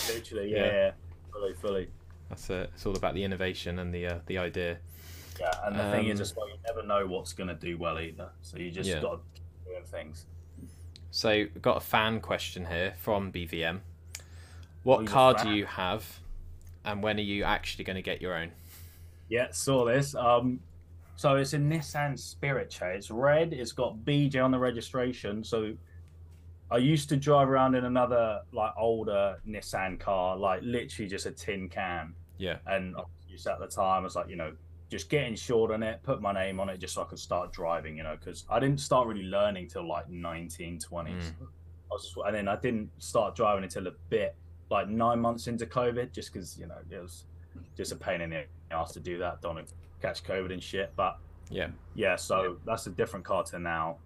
[0.07, 0.57] Literally, Yeah.
[0.57, 0.91] yeah, yeah,
[1.33, 1.88] fully, fully.
[2.29, 2.69] That's it.
[2.73, 4.77] It's all about the innovation and the uh, the idea.
[5.39, 7.99] Yeah, and the thing Um, is, just like you never know what's gonna do well
[7.99, 8.29] either.
[8.41, 9.01] So you just Yeah.
[9.01, 10.25] got to keep doing things.
[11.11, 13.79] So, got a fan question here from BVM.
[14.83, 16.19] What Who's car do you have,
[16.86, 18.52] and when are you actually going to get your own?
[19.30, 20.15] Yeah, saw this.
[20.15, 20.60] Um,
[21.15, 22.91] so it's a Nissan Spirit Chair.
[22.93, 23.54] It's red.
[23.54, 25.43] It's got BJ on the registration.
[25.43, 25.74] So
[26.69, 31.32] I used to drive around in another like older Nissan car, like literally just a
[31.32, 32.13] tin can.
[32.38, 34.54] Yeah, And I used at the time, I was like, you know,
[34.89, 37.54] just get insured on it, put my name on it, just so I could start
[37.54, 37.95] driving.
[37.98, 41.08] You know, because I didn't start really learning till like 19, 20s.
[41.08, 41.21] Mm.
[41.21, 44.36] I was just, and then I didn't start driving until a bit
[44.69, 47.25] like nine months into COVID, just because you know it was
[47.78, 49.41] just a pain in the ass to do that.
[49.41, 50.91] Don't want to catch COVID and shit.
[50.95, 51.17] But
[51.49, 53.97] yeah, yeah, so that's a different car to now.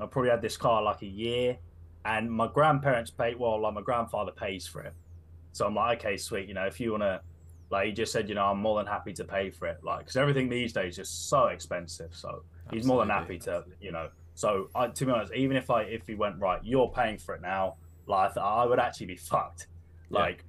[0.00, 1.58] I probably had this car like a year,
[2.04, 4.94] and my grandparents pay well, like my grandfather pays for it.
[5.52, 6.46] So I'm like, okay, sweet.
[6.46, 7.20] You know, if you want to,
[7.70, 9.78] like, he just said, you know, I'm more than happy to pay for it.
[9.82, 12.14] Like, because everything these days is just so expensive.
[12.14, 14.08] So he's more than happy to, you know.
[14.34, 17.34] So I, to be honest, even if I if he went right, you're paying for
[17.34, 17.74] it now.
[18.08, 19.68] Like, I, I would actually be fucked.
[20.10, 20.18] Yeah.
[20.20, 20.44] Like,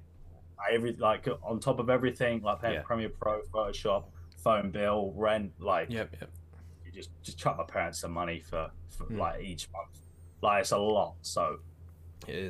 [0.58, 2.82] I every like on top of everything, like paying Yeah.
[2.82, 4.04] Premiere Pro, Photoshop,
[4.42, 6.30] phone bill, rent, like yep, yep.
[6.84, 9.18] you just just chuck my parents some money for, for Hmm.
[9.18, 10.00] like each month.
[10.42, 11.14] Like it's a lot.
[11.22, 11.58] So,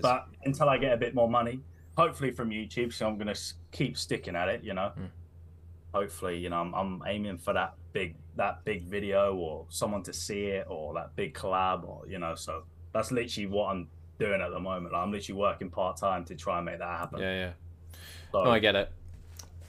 [0.02, 1.60] but until I get a bit more money,
[1.96, 3.34] hopefully from YouTube, so I'm gonna
[3.72, 4.62] keep sticking at it.
[4.64, 5.06] You know, Hmm.
[5.94, 10.12] hopefully, you know, I'm, I'm aiming for that big that big video or someone to
[10.12, 12.34] see it or that big collab or you know.
[12.34, 13.88] So that's literally what I'm
[14.20, 14.92] doing at the moment.
[14.92, 17.18] Like, I'm literally working part time to try and make that happen.
[17.20, 17.52] yeah, yeah.
[18.30, 18.92] So, No, I get it.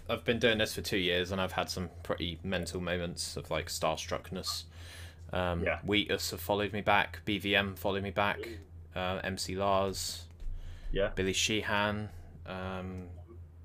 [0.09, 3.49] I've been doing this for two years, and I've had some pretty mental moments of
[3.49, 4.65] like starstruckness.
[5.33, 5.79] Um, Yeah.
[5.83, 7.21] Wheatus have followed me back.
[7.25, 8.39] BVM followed me back.
[8.93, 10.25] Uh, MC Lars,
[10.91, 12.09] yeah, Billy Sheehan.
[12.45, 13.07] Um,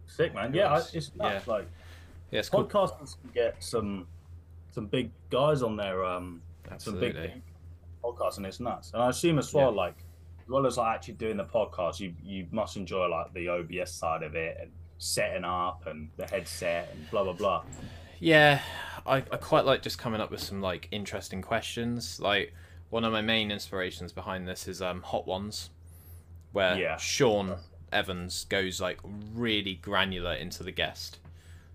[0.06, 0.54] sick man.
[0.54, 1.40] Yeah, I, it's Yeah.
[1.46, 1.66] Like
[2.30, 2.64] yeah, it's cool.
[2.64, 4.06] podcasters can get some
[4.70, 6.04] some big guys on there.
[6.04, 6.42] Um,
[6.78, 7.16] some big
[8.04, 8.92] podcasts, and it's nuts.
[8.94, 9.96] And I assume as well, like
[10.46, 13.90] as well as like actually doing the podcast, you you must enjoy like the OBS
[13.92, 17.64] side of it and setting up and the headset and blah blah blah.
[18.20, 18.60] Yeah,
[19.06, 22.20] I, I quite like just coming up with some like interesting questions.
[22.20, 22.54] Like
[22.90, 25.70] one of my main inspirations behind this is um, Hot Ones,
[26.52, 26.96] where Yeah.
[26.96, 27.56] Sean
[27.92, 28.98] Evans goes like
[29.34, 31.18] really granular into the guest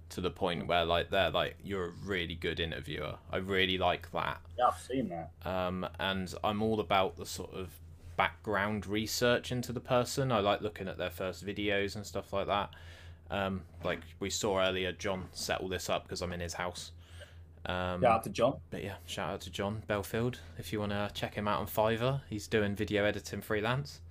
[0.09, 3.15] to the point where like they're like you're a really good interviewer.
[3.31, 4.39] I really like that.
[4.57, 5.31] Yeah, I've seen that.
[5.45, 7.69] Um, and I'm all about the sort of
[8.21, 10.31] background research into the person.
[10.31, 12.69] I like looking at their first videos and stuff like that.
[13.31, 16.91] Um, like we saw earlier, John set all this up because I'm in his house.
[17.65, 18.57] Um, Yeah, out to John.
[18.69, 21.65] But yeah, shout out to John Belfield if you want to check him out on
[21.65, 22.21] Fiverr.
[22.29, 24.01] He's doing video editing freelance.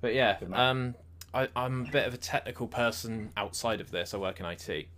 [0.00, 0.96] But yeah, um,
[1.32, 4.14] I, I'm a bit of a technical person outside of this.
[4.14, 4.88] I work in IT.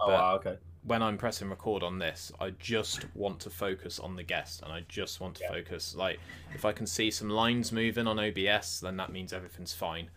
[0.00, 0.58] Oh, But- wow, okay.
[0.86, 4.70] When I'm pressing record on this, I just want to focus on the guest and
[4.70, 5.52] I just want to Yeah.
[5.52, 5.94] focus.
[5.94, 6.20] Like,
[6.54, 10.10] if I can see some lines moving on OBS, then that means everything's fine.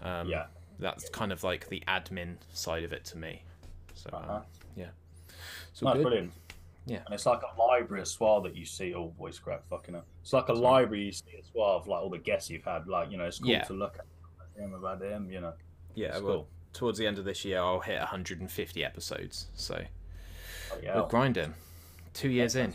[0.00, 0.46] Um, Yeah.
[0.80, 3.42] That's kind of like the admin side of it to me.
[3.94, 4.42] So, um, Uh-huh.
[4.74, 4.90] yeah.
[5.72, 6.02] So No, good.
[6.02, 6.32] brilliant.
[6.86, 7.02] Yeah.
[7.06, 8.92] And it's like a library as well that you see.
[8.94, 10.06] Oh, voice crack, fucking up.
[10.22, 12.88] It's like a library you see as well of like all the guests you've had.
[12.88, 13.62] Like you know, it's cool Yeah.
[13.62, 15.30] to look at him about him.
[15.30, 15.54] You know,
[15.94, 16.48] Yeah, It's well, cool.
[16.74, 19.46] Towards the end of this year, I'll hit 150 episodes.
[19.54, 19.82] So
[20.72, 21.54] oh, yeah, we're grinding.
[22.12, 22.74] Two years in.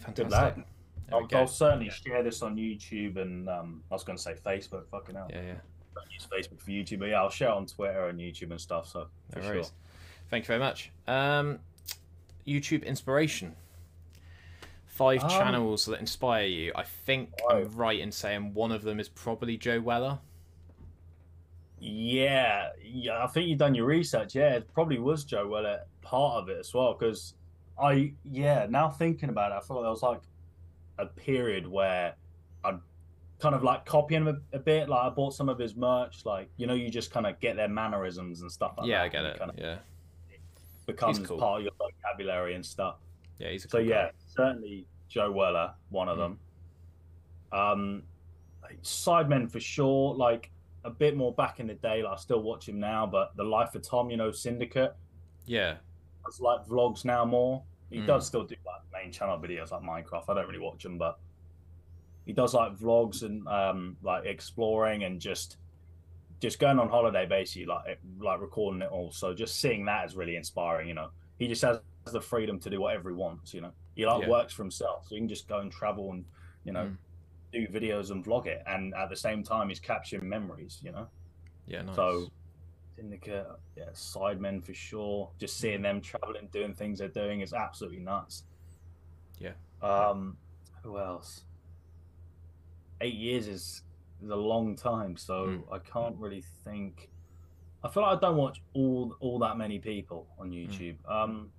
[0.00, 0.64] Fantastic.
[1.12, 1.28] I'll.
[1.34, 4.86] I'll certainly share this on YouTube and um, I was going to say Facebook.
[4.90, 5.54] Fucking hell, Yeah, yeah.
[5.94, 8.60] don't use Facebook for YouTube, but yeah, I'll share it on Twitter and YouTube and
[8.60, 8.88] stuff.
[8.88, 9.64] So for sure.
[10.30, 10.90] Thank you very much.
[11.06, 11.58] Um,
[12.46, 13.54] YouTube inspiration.
[14.86, 16.72] Five Um, channels that inspire you.
[16.74, 17.30] I think.
[17.50, 20.18] I'm right in saying one of them is probably Joe Weller.
[21.84, 23.24] Yeah, yeah.
[23.24, 24.36] I think you've done your research.
[24.36, 26.94] Yeah, it probably was Joe Weller part of it as well.
[26.96, 27.34] Because
[27.80, 30.20] I, yeah, now thinking about it, I feel like there was like
[30.98, 32.14] a period where
[32.64, 32.78] I'd
[33.40, 34.88] kind of like copying him a, a, bit.
[34.88, 36.24] Like I bought some of his merch.
[36.24, 39.04] Like you know, you just kind of get their mannerisms and stuff like yeah, that.
[39.04, 39.38] I get it.
[39.40, 39.78] Kind of yeah,
[40.86, 41.38] becomes cool.
[41.38, 42.98] part of your vocabulary and stuff.
[43.40, 44.10] yeah, he's a So cool yeah, guy.
[44.36, 46.20] certainly Joe Weller, one of Mm.
[46.20, 47.58] them.
[47.58, 48.02] Um,
[48.84, 50.14] Sidemen for sure.
[50.14, 50.50] Like
[50.84, 52.02] a bit more back in the day.
[52.02, 54.94] Like I still watch him now, but the Life of Tom, you know, Syndicate.
[55.46, 55.76] yeah,
[56.26, 57.64] It's like vlogs now more.
[57.90, 58.06] He Mm.
[58.06, 60.24] does still do like main channel videos like Minecraft.
[60.28, 61.18] I don't really watch them, but
[62.24, 65.56] he does like vlogs and um like exploring and just
[66.40, 69.10] just going on holiday basically like like recording it all.
[69.12, 70.88] So just seeing that is really inspiring.
[70.88, 73.52] You know, he just has the freedom to do whatever he wants.
[73.54, 74.28] You know, he like Yeah.
[74.28, 76.24] works for himself, so he can just go and travel and
[76.64, 76.96] you know Mm.
[77.52, 80.80] Do videos and vlog it, and at the same time he's capturing memories.
[80.82, 81.08] You know.
[81.66, 81.96] yeah, nice.
[81.96, 82.28] So,
[82.96, 85.30] Syndicate, yeah, Sidemen for sure.
[85.38, 88.44] Just seeing them traveling, doing things they're doing is absolutely nuts.
[89.38, 89.52] Yeah.
[89.82, 90.36] Um,
[90.82, 91.44] who else?
[93.00, 93.82] Eight years is
[94.22, 95.72] is a long time, so Mm.
[95.72, 97.10] I can't really think.
[97.82, 100.68] I feel like I don't watch all all that many people on Mm.
[100.68, 101.10] YouTube.
[101.10, 101.50] Um,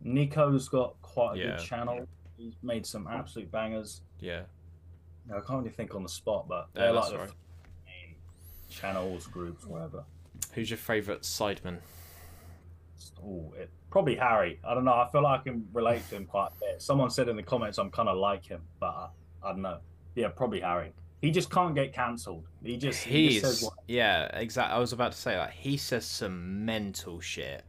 [0.00, 1.56] Nico's got quite a Yeah.
[1.56, 2.06] good channel.
[2.36, 4.02] He's made some absolute bangers.
[4.20, 4.44] yeah,
[5.30, 7.32] I can't really think on the spot, but No, they're that's like the right.
[7.86, 8.14] main
[8.70, 10.04] channels, groups, whatever.
[10.54, 11.78] who's your favourite sideman?
[13.24, 14.60] Oh, it, probably Harry.
[14.66, 14.92] I don't know.
[14.94, 16.82] I feel like I can relate to him quite a bit.
[16.82, 19.08] Someone said in the comments I'm kind of like him, but I,
[19.42, 19.78] I don't know.
[20.14, 20.92] Yeah, probably Harry.
[21.20, 22.44] He just can't get cancelled.
[22.62, 23.74] He just he He's just says what.
[23.88, 24.76] yeah, exactly.
[24.76, 27.64] I was about to say that he says some mental shit,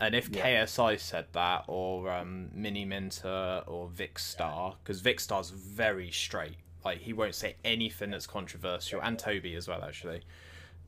[0.00, 0.64] and if Yeah.
[0.64, 6.56] KSI said that, or um, Mini Minter, or Vikkstar, because Vikkstar's very straight.
[6.84, 10.20] Like he won't say anything that's controversial, and Toby as well, actually.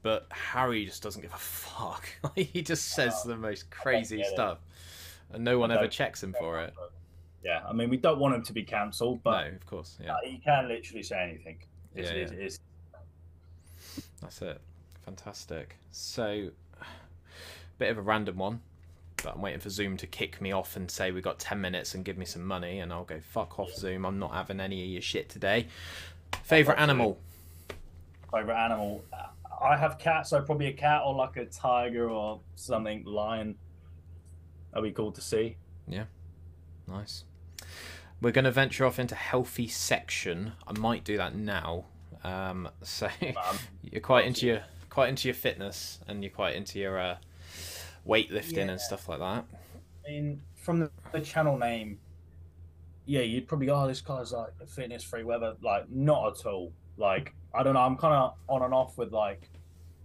[0.02, 2.08] But Harry just doesn't give a fuck.
[2.36, 4.32] He just says the most crazy get it.
[4.32, 4.58] stuff,
[5.32, 6.72] and no one ever checks him for it.
[7.44, 10.12] Yeah, I mean we don't want him to be cancelled, but no, of course, yeah,
[10.14, 11.58] uh, he can literally say anything.
[11.94, 12.38] It's, Yeah, it's, yeah.
[12.38, 12.58] it's-
[14.20, 14.60] that's it.
[15.04, 15.76] Fantastic.
[15.90, 16.50] So,
[17.78, 18.60] bit of a random one,
[19.22, 21.94] but I'm waiting for Zoom to kick me off and say we got 10 minutes
[21.94, 24.04] and give me some money, and I'll go fuck off, Zoom.
[24.04, 25.66] I'm not having any of your shit today.
[26.42, 27.18] Favorite animal?
[28.32, 29.04] favorite animal.
[29.62, 33.56] I have cats, so probably a cat or like a tiger or something, lion.
[34.72, 35.56] That'd be cool to see.
[35.88, 36.04] Yeah,
[36.86, 37.24] nice.
[38.20, 40.52] We're going to venture off into healthy section.
[40.66, 41.84] I might do that now.
[42.22, 43.08] Um, so
[43.82, 47.16] you're quite into your quite into your fitness, and you're quite into your uh,
[48.06, 48.70] weightlifting Yeah.
[48.72, 49.44] and stuff like that.
[50.06, 51.98] I mean, from the, the channel name,
[53.06, 55.56] yeah, you'd probably go, oh, this guy's like fitness free, whatever.
[55.62, 56.72] Like, not at all.
[56.96, 57.80] Like, I don't know.
[57.80, 59.48] I'm kind of on and off with like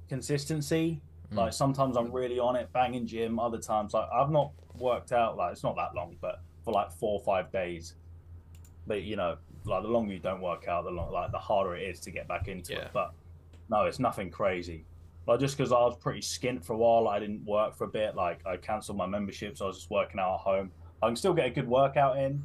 [0.10, 1.02] consistency.
[1.32, 1.38] Mm.
[1.38, 3.40] Like, sometimes I'm really on it, banging gym.
[3.40, 6.92] Other times, like, I've not worked out, like, it's not that long, but for like
[6.92, 7.96] four or five days.
[8.88, 11.76] But, you know, like, the longer you don't work out, the long, like, the harder
[11.76, 12.80] it is to get back into Yeah.
[12.80, 12.92] it.
[12.94, 13.14] But
[13.70, 14.86] no, it's nothing crazy.
[15.28, 17.90] Like just because I was pretty skint for a while, I didn't work for a
[17.90, 18.16] bit.
[18.16, 20.72] Like I cancelled my membership, so I was just working out at home.
[21.02, 22.44] I can still get a good workout in.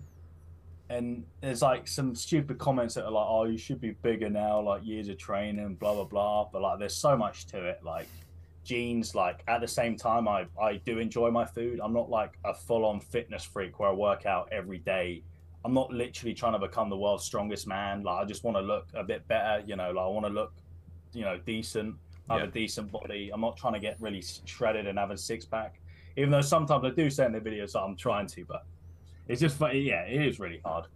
[0.88, 4.60] And there's like some stupid comments that are like, "Oh, you should be bigger now,
[4.60, 7.80] like years of training, blah blah blah." But like, there's so much to it.
[7.84, 8.08] Like
[8.64, 9.14] genes.
[9.14, 11.80] Like at the same time, I I do enjoy my food.
[11.82, 15.22] I'm not like a full on fitness freak where I work out every day.
[15.64, 18.02] I'm not literally trying to become the world's strongest man.
[18.02, 19.62] Like I just want to look a bit better.
[19.66, 20.54] You know, like I want to look,
[21.12, 21.96] you know, decent
[22.30, 22.46] have Yeah.
[22.46, 23.30] a decent body.
[23.32, 25.80] I'm not trying to get really shredded and have a six pack,
[26.16, 28.64] even though sometimes I do say in the videos that I'm trying to, but
[29.28, 29.80] it's just funny.
[29.80, 30.86] Yeah, it is really hard.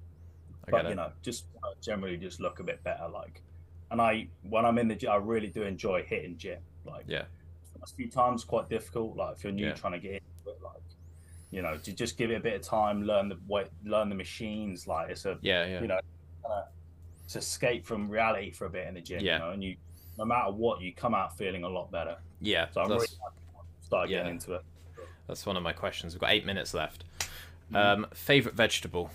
[0.67, 3.09] I but you know, just uh, generally just look a bit better.
[3.09, 3.43] Like,
[3.91, 6.61] and I when I'm in the gym, I really do enjoy hitting gym.
[6.85, 7.25] Like, Yeah.
[7.83, 9.17] a few times quite difficult.
[9.17, 9.75] Like if you're new Yeah.
[9.75, 10.81] trying to get into it, like
[11.51, 14.15] you know, to just give it a bit of time, learn the way, learn the
[14.15, 14.87] machines.
[14.87, 15.81] Like it's a Yeah, yeah.
[15.83, 16.01] you know,
[17.29, 19.21] to escape from reality for a bit in the gym.
[19.21, 19.35] Yeah.
[19.35, 19.77] You know, and you,
[20.19, 22.17] no matter what, you come out feeling a lot better.
[22.41, 23.41] yeah, So I'm really happy
[23.81, 24.19] to start Yeah.
[24.19, 24.63] getting into it.
[25.27, 26.13] that's one of my questions.
[26.15, 27.05] We've got eight minutes left.
[27.73, 27.77] Mm.
[27.77, 29.11] Um, favorite vegetable?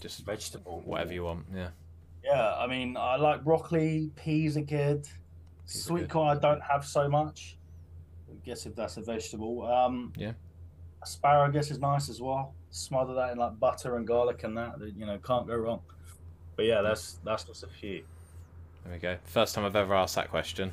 [0.00, 1.46] Just Vegetable, whatever you want.
[1.54, 1.70] Yeah.
[2.24, 4.10] Yeah, I mean, I like broccoli.
[4.16, 5.04] Peas are good.
[5.04, 6.10] Peas are Sweet good.
[6.10, 7.56] corn, I don't have so much.
[8.28, 9.64] I guess if that's a vegetable.
[9.66, 10.32] Um, Yeah.
[11.02, 12.54] Asparagus is nice as well.
[12.70, 14.74] Smother that in like butter and garlic and that.
[14.96, 15.80] You know, can't go wrong.
[16.56, 18.04] But yeah, that's that's just a few.
[18.86, 19.16] There we go.
[19.24, 20.72] First time I've ever asked that question.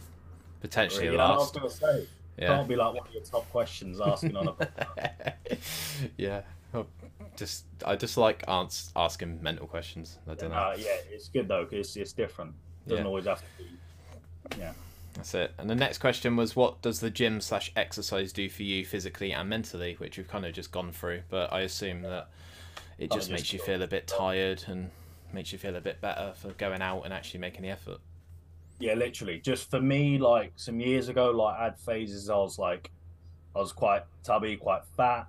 [0.62, 1.80] Potentially Yeah, I was last.
[1.80, 2.47] say, Yeah.
[2.47, 4.54] can't be like one of your top questions asking on a.
[4.54, 5.34] Podcast.
[6.17, 6.41] yeah.
[7.36, 10.17] Just I just like ans- asking mental questions.
[10.28, 10.56] I don't know.
[10.58, 12.54] Uh, yeah, it's good though because it's, it's different.
[12.88, 13.08] Doesn't Yeah.
[13.08, 14.60] always have to be.
[14.60, 14.73] Yeah.
[15.15, 15.54] That's it.
[15.58, 19.32] And the next question was, what does the gym slash exercise do for you physically
[19.32, 19.95] and mentally?
[19.99, 22.30] Which we've kind of just gone through, but I assume that
[22.97, 24.89] it just makes you feel a bit tired and
[25.34, 28.00] makes you feel a bit better for going out and actually making the effort.
[28.80, 29.39] Yeah, literally.
[29.39, 32.30] Just for me, like some years ago, like I had phases.
[32.30, 32.91] I was like,
[33.56, 35.28] I was quite tubby, quite fat,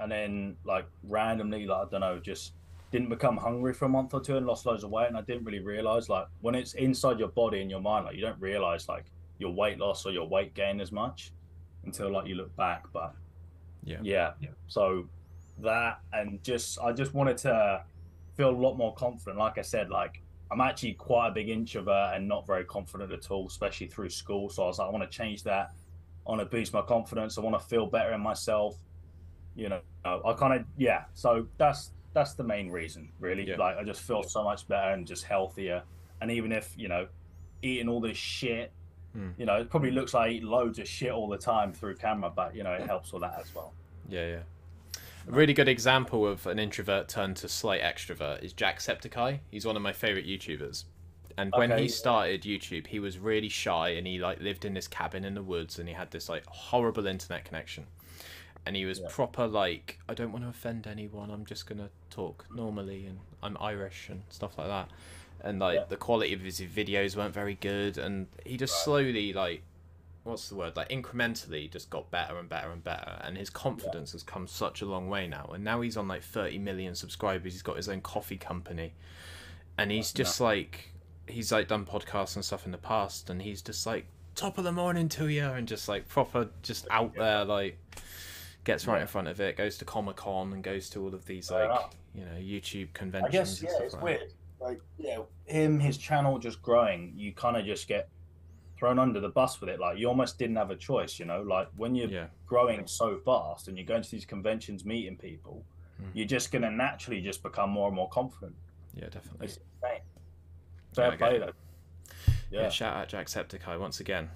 [0.00, 2.52] and then like randomly, like I don't know, just
[2.90, 5.06] didn't become hungry for a month or two and lost loads of weight.
[5.06, 8.16] And I didn't really realize like when it's inside your body and your mind, like
[8.16, 9.04] you don't realize like
[9.38, 11.32] your weight loss or your weight gain as much
[11.84, 12.84] until like you look back.
[12.92, 13.14] But
[13.84, 13.98] Yeah.
[14.02, 14.50] yeah, Yeah.
[14.66, 15.08] so
[15.58, 17.84] that and just I just wanted to
[18.40, 19.38] feel a lot more confident.
[19.38, 23.30] Like I said, like I'm actually quite a big introvert and not very confident at
[23.30, 24.48] all, especially through school.
[24.48, 25.72] So I was like, I want to change that.
[26.26, 27.36] I want to boost my confidence.
[27.36, 28.76] I want to feel better in myself.
[29.54, 31.04] You know, I kind of yeah.
[31.12, 33.46] So that's that's the main reason, really.
[33.46, 33.56] Yeah.
[33.56, 35.82] Like I just feel so much better and just healthier.
[36.22, 37.08] And even if you know,
[37.62, 38.72] eating all this shit,
[39.12, 39.30] Hmm.
[39.36, 41.96] you know, it probably looks like I eat loads of shit all the time through
[41.96, 43.72] camera, but you know, it helps with that as well.
[44.08, 44.42] Yeah, yeah.
[45.28, 49.38] A really good example of an introvert turned to slight extrovert is Jacksepticeye.
[49.50, 50.84] He's one of my favorite YouTubers.
[51.36, 51.82] And when Okay.
[51.82, 55.34] he started YouTube, he was really shy and he like lived in this cabin in
[55.34, 57.86] the woods and he had this like horrible internet connection.
[58.66, 59.06] And he was Yeah.
[59.10, 61.30] proper like, I don't want to offend anyone.
[61.30, 64.90] I'm just gonna talk normally and I'm Irish and stuff like that.
[65.42, 65.84] And like Yeah.
[65.88, 68.84] the quality of his videos weren't very good and he just Right.
[68.84, 69.62] slowly like
[70.30, 74.12] what's the word like incrementally just got better and better and better and his confidence
[74.12, 77.52] has come such a long way now and now he's on like 30 million subscribers
[77.52, 78.94] he's got his own coffee company
[79.76, 80.92] and he's just like
[81.26, 84.64] he's like done podcasts and stuff in the past and he's just like top of
[84.64, 87.78] the morning to you and just like proper just out there like
[88.64, 89.02] gets right Yeah.
[89.02, 91.70] in front of it goes to comic-con and goes to all of these like
[92.14, 94.04] you know youtube conventions I guess and yeah, stuff it's like that.
[94.04, 94.32] weird.
[94.60, 98.10] Like yeah, him, his channel just growing, you kind of just get
[98.80, 99.78] thrown under the bus with it.
[99.78, 101.42] Like you almost didn't have a choice, you know.
[101.42, 105.64] Like when you're yeah growing so fast and you're going to these conventions, meeting people,
[106.02, 106.06] Mm.
[106.14, 108.54] you're just gonna naturally just become more and more confident.
[108.94, 110.00] yeah definitely It's insane.
[110.00, 111.52] Yeah, Fair I play though.
[112.50, 112.62] yeah.
[112.62, 112.68] Yeah.
[112.70, 114.30] shout out jacksepticeye once again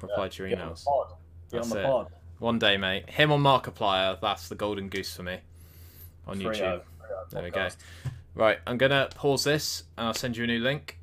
[0.00, 1.12] reply to your Get on the emails pod.
[1.60, 2.06] On the pod.
[2.38, 3.10] One day, mate.
[3.10, 5.38] Him on Markiplier, that's the golden goose for me
[6.24, 6.60] on Free YouTube.
[6.62, 7.68] O, free O There we go.
[8.36, 11.00] Right, I'm gonna pause this and I'll send you a new link,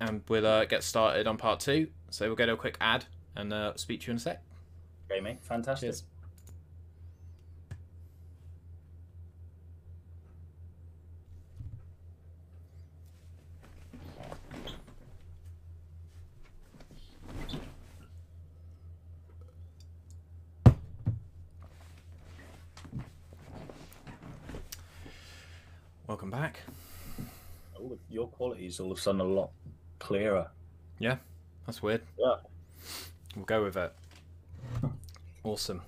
[0.00, 1.86] and we'll uh, get started on part two.
[2.12, 4.42] So we'll go to a quick ad and uh, speak to you in a sec.
[5.10, 5.38] Okay, mate.
[5.40, 5.88] Fantastic.
[5.88, 6.04] Cheers.
[26.06, 26.60] Welcome back.
[27.74, 29.50] Of- your quality is all of a sudden a lot
[29.98, 30.50] clearer.
[31.66, 32.02] That's weird.
[32.18, 32.36] Yeah.
[33.36, 33.92] We'll go with it.
[35.44, 35.82] Awesome.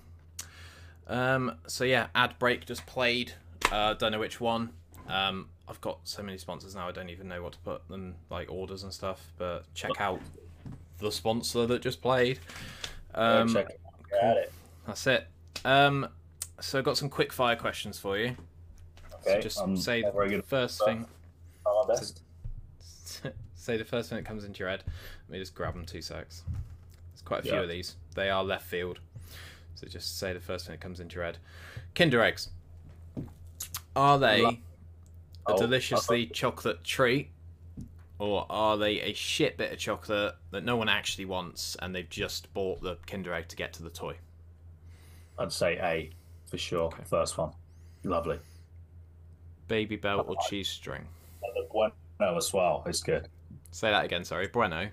[1.07, 3.33] Um, so yeah, ad break just played.
[3.71, 4.71] Uh, don't know which one.
[5.07, 6.87] Um, I've got so many sponsors now.
[6.87, 9.31] I don't even know what to put them like orders and stuff.
[9.37, 10.21] But check out
[10.99, 12.39] the sponsor that just played.
[13.13, 13.79] Um, check it
[14.23, 14.37] out.
[14.37, 14.53] It.
[14.87, 15.27] that's it.
[15.63, 16.07] Um,
[16.59, 18.35] so I've got some quick fire questions for you.
[19.13, 19.35] Okay.
[19.35, 20.87] So just I'm say the first stuff.
[20.87, 21.05] thing.
[21.65, 22.21] My best.
[23.65, 24.83] Say the first thing that comes into your head.
[25.27, 26.43] Let me just grab them two secs.
[27.11, 27.61] There's quite a few Yeah.
[27.61, 27.95] of these.
[28.13, 28.99] They are left field.
[29.73, 31.39] So just say the first thing that comes into your head.
[31.95, 32.49] Kinder eggs.
[33.95, 34.59] Are they a
[35.47, 36.33] Oh, deliciously uh-huh.
[36.35, 37.31] chocolate treat?
[38.19, 42.07] Or are they a shit bit of chocolate that no one actually wants and they've
[42.07, 44.15] just bought the Kinder egg to get to the toy?
[45.39, 46.11] I'd say A
[46.45, 46.85] for sure.
[46.93, 47.03] Okay.
[47.03, 47.51] First one.
[48.03, 48.37] Lovely.
[49.67, 51.07] Babybel or uh, cheese string?
[51.41, 52.83] The Bueno as well.
[52.85, 53.27] It's good.
[53.75, 54.47] Say that again, sorry.
[54.47, 54.87] Bueno.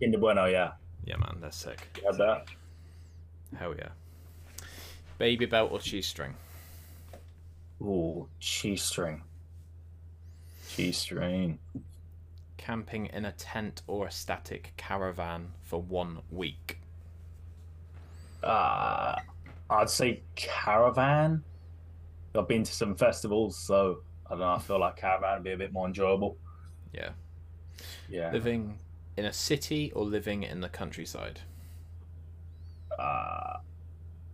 [0.00, 0.72] Kinder Bueno, yeah.
[1.04, 1.78] Yeah, man, they're sick.
[1.98, 2.46] You had that?
[3.54, 3.90] Hell yeah.
[5.20, 6.34] Babybel or cheese string?
[7.82, 9.24] Ooh, cheese string.
[10.70, 11.58] Cheese string.
[12.56, 16.80] Camping in a tent or a static caravan for one week.
[18.42, 19.16] Uh,
[19.68, 21.44] I'd say caravan.
[22.34, 24.52] I've been to some festivals, so I don't know.
[24.52, 26.38] I feel like caravan would be a bit more enjoyable.
[26.94, 27.10] Yeah.
[28.08, 28.32] Yeah.
[28.32, 28.78] Living
[29.16, 31.40] in a city or living in the countryside?
[32.98, 33.58] Uh,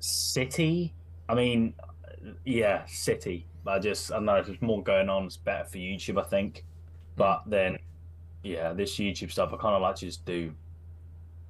[0.00, 0.94] city.
[1.28, 1.74] I mean,
[2.44, 3.46] yeah, city.
[3.66, 5.24] I just I know there's more going on.
[5.24, 6.64] It's better for YouTube, I think.
[7.16, 7.78] But then,
[8.42, 10.52] yeah, this YouTube stuff I kind of like to just do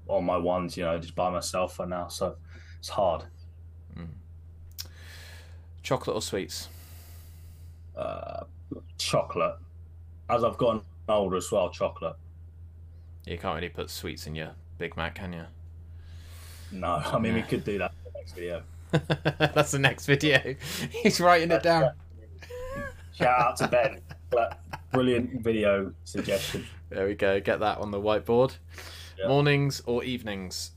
[0.07, 2.09] on my ones, you know, just by myself for now.
[2.09, 2.37] So
[2.79, 3.25] it's hard.
[5.85, 6.69] Chocolate or sweets?
[7.95, 8.45] Uh,
[8.97, 9.57] chocolate.
[10.31, 12.17] As I've gotten older as well, chocolate.
[13.27, 15.45] You can't really put sweets in your Big Mac, can you?
[16.73, 18.63] No, I mean we could do that in the next video.
[19.55, 20.55] That's the next video.
[20.91, 21.93] He's writing it down.
[23.15, 24.01] Shout out to Ben.
[24.93, 26.67] Brilliant video suggestion.
[26.91, 27.41] There we go.
[27.41, 28.57] Get that on the whiteboard.
[29.19, 29.29] Yeah.
[29.29, 30.73] Mornings or evenings?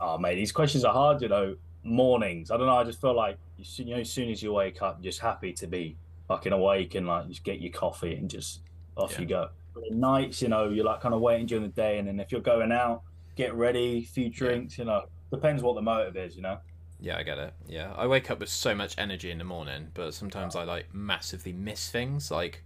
[0.00, 1.22] Oh, mate, these questions are hard.
[1.22, 2.50] You know, mornings.
[2.50, 2.76] I don't know.
[2.76, 5.20] I just feel like you, you know, as soon as you wake up, you're just
[5.20, 5.96] happy to be
[6.28, 8.60] fucking awake and like just get your coffee and just
[8.96, 9.20] off Yeah.
[9.20, 9.48] you go.
[9.74, 12.20] But at nights, you know, you're like kind of waiting during the day, and then
[12.20, 13.02] if you're going out,
[13.36, 14.78] get ready, few drinks.
[14.78, 16.36] You know, depends what the motive is.
[16.36, 16.58] You know.
[17.00, 17.52] Yeah, I get it.
[17.66, 20.94] Yeah, I wake up with so much energy in the morning, but sometimes I like
[20.94, 22.30] massively miss things.
[22.30, 22.62] Like,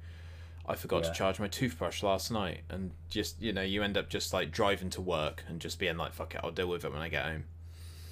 [0.66, 1.08] I forgot Yeah.
[1.10, 4.52] to charge my toothbrush last night, and just you know, you end up just like
[4.52, 7.08] driving to work and just being like, "Fuck it, I'll deal with it when I
[7.08, 7.44] get home."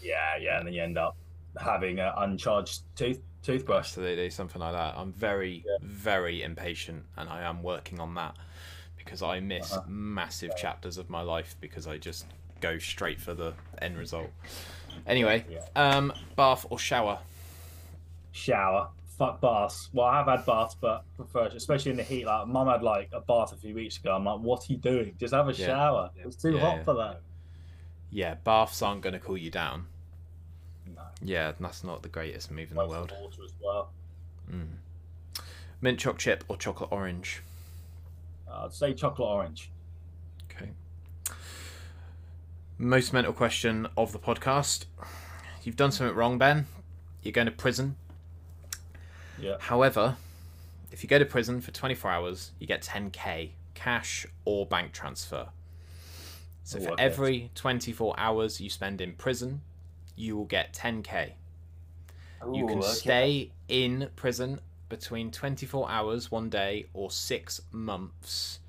[0.03, 1.17] Yeah, yeah, and then you end up
[1.61, 3.87] having an uncharged tooth toothbrush.
[3.89, 4.95] Absolutely, something like that.
[4.97, 5.77] I'm very, Yeah.
[5.83, 8.37] very impatient, and I am working on that
[8.97, 9.85] because I miss Uh-huh.
[9.89, 12.27] massive chapters of my life because I just
[12.61, 14.31] go straight for the end result.
[15.07, 15.61] Anyway, Yeah.
[15.77, 17.21] um, bath or shower?
[18.33, 18.89] Shower.
[19.19, 19.89] Fuck baths.
[19.95, 22.27] Well, I have had baths, but prefer, especially in the heat.
[22.27, 24.15] Like, mum had like a bath a few weeks ago.
[24.15, 25.15] I'm like, what are you doing?
[25.19, 25.67] Just have a Yeah.
[25.67, 26.11] shower.
[26.17, 26.83] It's too Yeah, hot yeah.
[26.83, 27.21] for that.
[28.11, 29.87] Yeah, baths aren't going to cool you down.
[31.23, 33.13] Yeah, that's not the greatest move in the world.
[33.21, 33.91] Water as well.
[34.51, 34.67] Mm.
[35.81, 37.43] Mint choc chip or chocolate orange?
[38.49, 39.71] Uh, I'd say chocolate orange.
[40.51, 40.71] Okay.
[42.79, 44.85] Most mental question of the podcast.
[45.63, 46.67] You've done something wrong, Ben.
[47.23, 47.97] You're going to prison.
[49.39, 49.57] Yeah.
[49.59, 50.17] However,
[50.93, 55.49] if you go to prison for 24 hours, you get 10k cash or bank transfer.
[56.65, 57.03] So Ooh, for okay.
[57.03, 59.63] every 24 hours you spend in prison,
[60.17, 61.33] you will get 10k.
[62.53, 62.89] You can okay.
[62.89, 68.61] stay in prison between 24 hours, one day, or six months,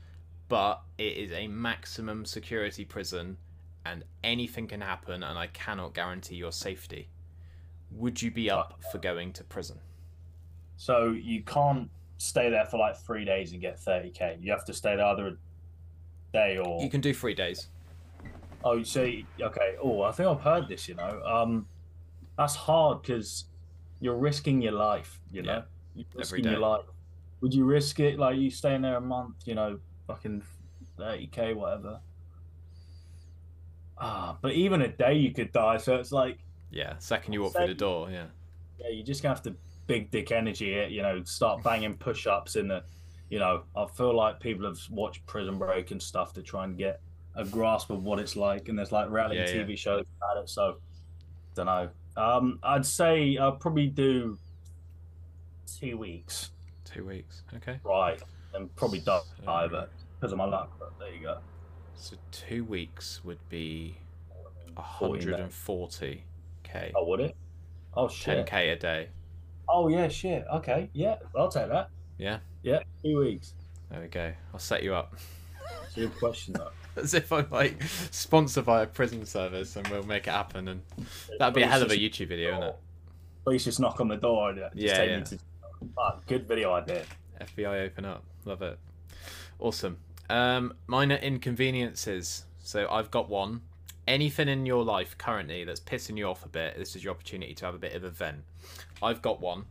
[0.50, 3.38] but it is a maximum security prison
[3.86, 7.10] and anything can happen, and I cannot guarantee your safety.
[7.92, 9.80] Would you be uh, up for going to prison?
[10.76, 14.42] So you can't stay there for like three days and get 30k.
[14.42, 15.38] You have to stay there either a
[16.34, 16.82] day or.
[16.82, 17.70] You can do three days.
[18.64, 19.76] Oh, you see, okay.
[19.82, 20.88] Oh, I think I've heard this.
[20.88, 21.68] You know, um,
[22.38, 23.46] that's hard because
[24.00, 25.20] you're risking your life.
[25.32, 25.62] You know, Yeah,
[25.96, 26.52] you're every risking day.
[26.52, 26.86] your life.
[27.42, 28.18] Would you risk it?
[28.20, 29.36] Like you staying there a month?
[29.46, 30.42] You know, fucking
[30.98, 32.00] thirty k, whatever.
[34.00, 35.78] Ah, but even a day you could die.
[35.78, 36.38] So it's like,
[36.72, 38.26] Yeah, second you walk through the door, yeah.
[38.80, 39.56] yeah, you just have to
[39.88, 40.92] big dick energy it.
[40.92, 42.84] You know, start banging push ups in the.
[43.30, 46.78] You know, I feel like people have watched Prison Break and stuff to try and
[46.78, 47.02] get
[47.38, 49.64] a grasp of what it's like, and there's like reality Yeah, yeah.
[49.64, 50.50] TV shows about it.
[50.50, 50.78] So,
[51.56, 51.90] don't know.
[52.18, 54.38] Um, I'd say I'll probably do
[55.80, 56.50] two weeks,
[56.84, 57.44] Two weeks.
[57.56, 57.80] Okay.
[57.84, 58.22] right,
[58.54, 60.72] and probably die, So- but because of my luck.
[60.80, 61.38] But there you go.
[61.96, 63.98] So two weeks would be
[65.00, 66.92] 40 140k.
[66.96, 67.36] Oh, would it?
[67.96, 68.46] Oh shit.
[68.48, 69.10] 10k a day.
[69.70, 70.46] Oh yeah, shit.
[70.54, 71.90] Okay, yeah, I'll take that.
[72.18, 72.40] Yeah.
[72.64, 73.54] Yeah, two weeks.
[73.90, 74.34] There we go.
[74.54, 75.16] I'll set you up.
[75.96, 76.72] Good question though.
[77.02, 77.82] As if I'm like
[78.12, 80.82] sponsored by a prison service and we'll make it happen and
[81.40, 82.76] that'd be a hell of a YouTube video, isn't it?
[83.46, 85.18] Please just knock on the door and just Yeah, take yeah.
[85.20, 85.40] me to.
[85.98, 87.04] Ah, good video idea.
[87.40, 88.24] FBI open up.
[88.46, 88.80] Love it.
[89.60, 89.98] Awesome.
[90.30, 92.46] Um, minor inconveniences.
[92.60, 93.62] So I've got one.
[94.08, 97.54] Anything in your life currently that's pissing you off a bit, this is your opportunity
[97.56, 98.44] to have a bit of a vent.
[99.04, 99.66] I've got one.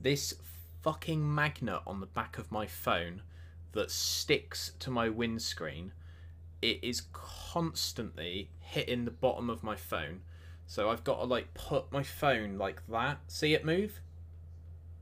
[0.00, 0.34] This
[0.82, 3.22] fucking magnet on the back of my phone
[3.72, 5.92] that sticks to my windscreen,
[6.62, 10.20] it is constantly hitting the bottom of my phone.
[10.66, 13.18] So I've got to like put my phone like that.
[13.26, 14.00] See it move?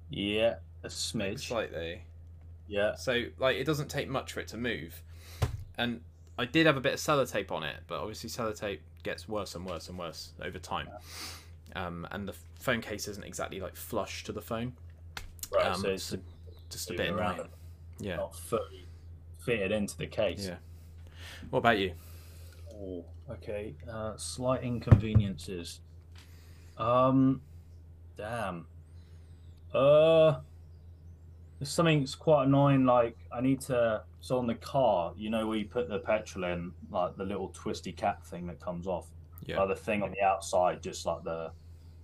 [0.09, 1.41] Yeah, a smidge.
[1.41, 2.03] Slightly.
[2.67, 2.97] Yeah.
[2.97, 5.03] So like it doesn't take much for it to move.
[5.79, 6.01] And
[6.39, 9.67] I did have a bit of sellotape on it, but obviously sellotape gets worse and
[9.67, 10.89] worse and worse over time.
[11.77, 14.73] Um, and the phone case isn't exactly like flush to the phone.
[15.53, 15.67] Right.
[15.67, 16.19] Um, so it's so
[16.71, 17.51] just a bit around annoying.
[17.99, 18.17] Yeah.
[18.17, 18.87] not fully
[19.39, 20.47] fitted into the case.
[20.47, 20.57] Yeah.
[21.51, 21.93] What about you?
[22.75, 23.75] Oh, okay.
[23.91, 25.81] Uh, slight inconveniences.
[26.79, 27.43] Um,
[28.17, 28.67] damn.
[29.75, 30.41] Uh,
[31.59, 32.85] there's something that's quite annoying.
[32.87, 34.03] Like I need to.
[34.21, 37.49] So on the car, you know where you put the petrol in, like the little
[37.49, 39.09] twisty cap thing that comes off.
[39.47, 39.61] Yeah.
[39.61, 41.53] Like the thing on the outside, just like the,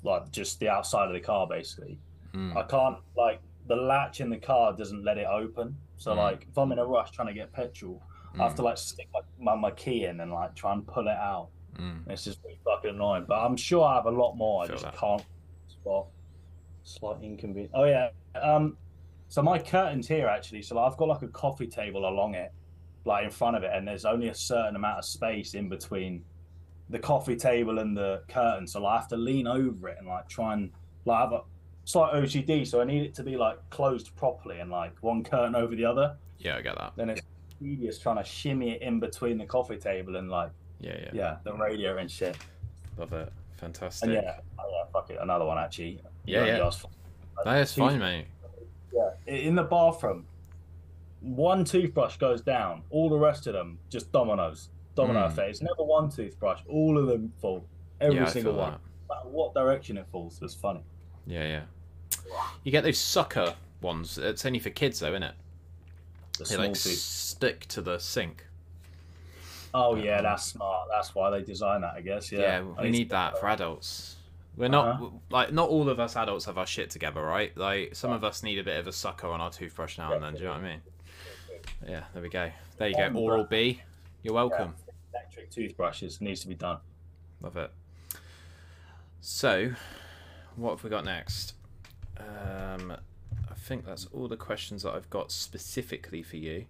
[0.02, 1.98] like just the outside of the car, basically.
[2.34, 2.56] Mm.
[2.56, 5.76] I can't like the latch in the car doesn't let it open.
[5.98, 6.16] So Mm.
[6.16, 8.02] like if I'm in a rush trying to get petrol,
[8.38, 8.56] I have Mm.
[8.56, 11.48] to like stick my, my, my key in and like try and pull it out.
[11.78, 12.08] Mm.
[12.08, 13.24] It's just really fucking annoying.
[13.28, 14.62] But I'm sure I have a lot more.
[14.64, 14.96] I Feel just that.
[14.96, 15.22] can't
[15.68, 16.06] spot.
[16.84, 17.72] Slight inconvenience.
[17.74, 18.08] Oh yeah.
[18.40, 18.76] Um.
[19.28, 20.62] So my curtains here actually.
[20.62, 22.52] So I've got like a coffee table along it,
[23.04, 26.24] like in front of it, and there's only a certain amount of space in between
[26.90, 28.66] the coffee table and the curtain.
[28.66, 30.70] So I have to lean over it and like try and
[31.04, 31.40] like have a,
[31.84, 35.54] slight OCD, so I need it to be like closed properly and like one curtain
[35.56, 36.16] over the other.
[36.38, 36.92] Yeah, I get that.
[36.96, 37.22] Then it's
[37.58, 40.50] tedious trying to shimmy it in between the coffee table and like
[40.80, 41.10] Yeah, yeah.
[41.12, 42.36] yeah, the radio and shit.
[42.98, 43.32] Love it.
[43.56, 44.04] Fantastic.
[44.08, 46.00] And yeah, oh, yeah, fuck it, another one actually.
[46.24, 46.70] Yeah, yeah.
[46.70, 46.90] for-
[47.44, 48.26] No, it's fine, mate.
[48.94, 50.26] Yeah, in the bathroom,
[51.20, 55.26] one toothbrush goes down, all the rest of them just dominoes, domino Mm.
[55.26, 55.50] effect.
[55.50, 57.64] It's never one toothbrush, all of them fall,
[58.00, 58.78] every yeah, single one.
[59.08, 59.26] that.
[59.26, 60.80] What direction it falls, it's funny.
[61.26, 61.62] Yeah, yeah.
[62.64, 64.18] You get those sucker ones.
[64.18, 65.34] It's only for kids, though, isn't it?
[66.38, 66.98] The They small like tooth.
[66.98, 68.46] stick to the sink.
[69.74, 70.88] Oh yeah, that's smart.
[70.90, 72.30] That's why they designed that, I guess.
[72.32, 74.16] Yeah, Yeah, we need that for adults.
[74.56, 75.10] We're not Uh-huh.
[75.30, 77.54] like not all of us adults have our shit together, right?
[77.56, 80.22] Like some of us need a bit of a sucker on our toothbrush now and
[80.22, 80.32] then.
[80.34, 80.82] Do you know what I mean?
[81.86, 82.50] Yeah, there we go.
[82.78, 83.06] There you go.
[83.06, 83.82] Um, Oral B.
[84.22, 84.74] You're welcome.
[85.12, 86.78] Electric toothbrushes needs to be done.
[87.42, 87.70] Love it.
[89.20, 89.72] So,
[90.56, 91.54] what have we got next?
[92.18, 92.98] Um, I
[93.66, 96.66] think that's all the questions that I've got specifically for you.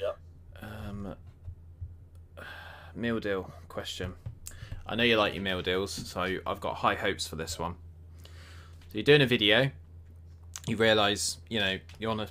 [0.00, 0.18] Yep.
[0.60, 1.14] Um,
[2.94, 4.14] meal deal question.
[4.86, 7.74] I know you like your meal deals, so I've got high hopes for this one.
[8.24, 9.70] So you're doing a video,
[10.66, 12.28] you realise, you know, you're on a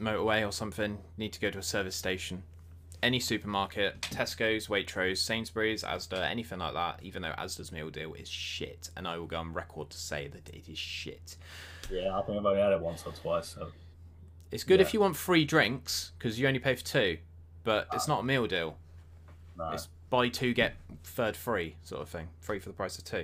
[0.00, 2.42] motorway or something, need to go to a service station.
[3.02, 8.28] Any supermarket, Tesco's, Waitrose, Sainsbury's, Asda, anything like that, even though Asda's meal deal is
[8.28, 11.36] shit, and I will go on record to say that it is shit.
[11.90, 13.48] Yeah, I think I've only had it once or twice.
[13.48, 13.68] So
[14.50, 14.86] It's good Yeah.
[14.86, 17.18] if you want free drinks, because you only pay for two,
[17.64, 18.76] but it's not a meal deal.
[19.56, 19.70] no.
[19.72, 20.74] It's buy two get
[21.04, 23.18] third free sort of thing, free for the price of two.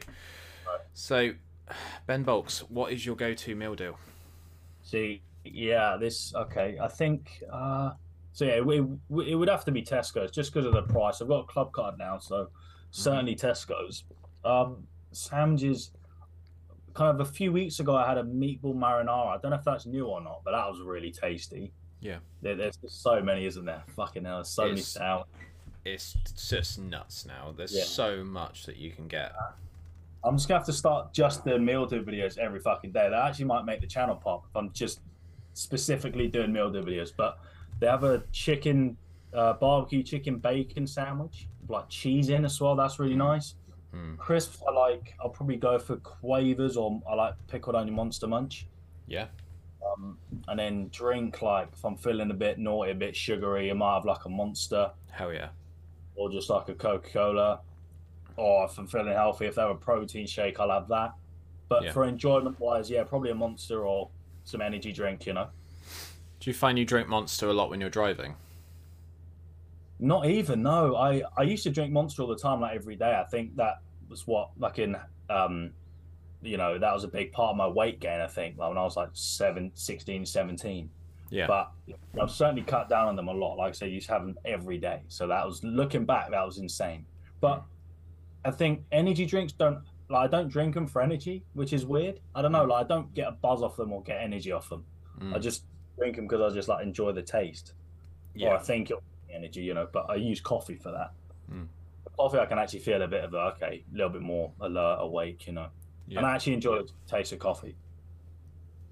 [0.66, 0.80] Right.
[0.94, 1.32] So,
[2.06, 3.98] Ben Bulks, what is your go-to meal deal?
[4.82, 6.78] See, yeah, this okay.
[6.80, 7.92] I think uh
[8.32, 8.44] so.
[8.44, 11.20] Yeah, it, it would have to be Tesco's just because of the price.
[11.20, 12.50] I've got a club card now, so
[12.92, 14.04] certainly Tesco's.
[14.44, 15.62] Um, Sam's
[16.96, 17.94] kind of a few weeks ago.
[17.96, 19.28] I had a meatball marinara.
[19.28, 21.72] I don't know if that's new or not, but that was really tasty.
[22.00, 22.18] Yeah.
[22.42, 23.82] There, there's just so many, isn't there?
[23.94, 25.24] Fucking hell, there's so many It's- sound.
[25.84, 26.14] It's
[26.48, 27.54] just nuts now.
[27.56, 27.84] There's Yeah.
[27.84, 29.32] so much that you can get.
[30.24, 33.08] I'm just gonna have to start just the meal do videos every fucking day.
[33.08, 35.00] That actually might make the channel pop if I'm just
[35.54, 37.12] specifically doing meal do videos.
[37.16, 37.38] But
[37.78, 38.96] they have a chicken
[39.32, 42.74] uh, barbecue chicken bacon sandwich, with, like cheese in as well.
[42.74, 43.54] That's really nice.
[43.96, 44.18] Mm.
[44.18, 45.14] Crisps, I like.
[45.22, 48.66] I'll probably go for quavers or I like pickled onion monster munch.
[49.06, 49.26] Yeah.
[49.86, 50.18] Um,
[50.48, 53.94] and then drink like if I'm feeling a bit naughty, a bit sugary, I might
[53.94, 55.48] have like a monster Hell yeah.
[56.16, 57.60] or just like a Coca Cola.
[58.36, 61.14] Or if I'm feeling healthy, if they have a protein shake, I'll have that.
[61.68, 61.92] But Yeah.
[61.92, 64.10] for enjoyment wise, yeah, probably a monster or
[64.44, 65.48] some energy drink, you know.
[66.40, 68.36] Do you find you drink Monster a lot when you're driving?
[69.98, 70.94] Not even, no.
[70.94, 73.18] I, I used to drink monster all the time, like every day.
[73.18, 74.96] I think that was what, like in,
[75.30, 75.70] um,
[76.42, 78.78] you know, that was a big part of my weight gain, I think, like when
[78.78, 80.90] I was like seven, 16, 17.
[81.30, 81.46] Yeah.
[81.46, 81.72] But
[82.20, 83.56] I've certainly cut down on them a lot.
[83.56, 85.02] Like I say, I used to have them every day.
[85.08, 87.04] So that was looking back, that was insane.
[87.40, 87.64] But
[88.44, 92.20] I think energy drinks don't like I don't drink them for energy, which is weird.
[92.34, 94.68] I don't know, like I don't get a buzz off them or get energy off
[94.68, 94.84] them.
[95.20, 95.34] Mm.
[95.34, 95.64] I just
[95.98, 97.74] drink them because I just like enjoy the taste.
[98.34, 98.50] Yeah.
[98.50, 99.02] Or I think it'll
[99.32, 99.88] energy, you know.
[99.92, 101.12] But I use coffee for that.
[101.52, 101.66] Mm.
[102.16, 104.98] Coffee, I can actually feel a bit of a, okay, a little bit more alert,
[105.00, 105.68] awake, you know.
[106.06, 106.18] Yeah.
[106.18, 107.76] And I actually enjoy the taste of coffee.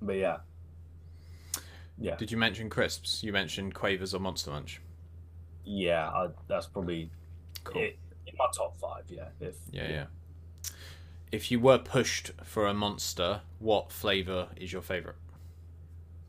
[0.02, 0.38] But yeah,
[1.98, 2.16] yeah.
[2.16, 3.22] Did you mention crisps?
[3.22, 4.80] You mentioned Quavers or Monster Munch.
[5.64, 7.10] Yeah, I, that's probably
[7.62, 7.82] Cool.
[7.82, 9.04] it, in my top five.
[9.08, 10.06] Yeah, if Yeah, yeah.
[11.32, 15.16] If you were pushed for a monster, what flavour is your favourite?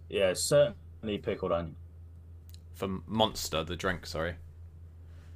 [0.10, 1.76] yeah, certainly pickled onion.
[2.74, 4.36] For Monster, the drink, sorry.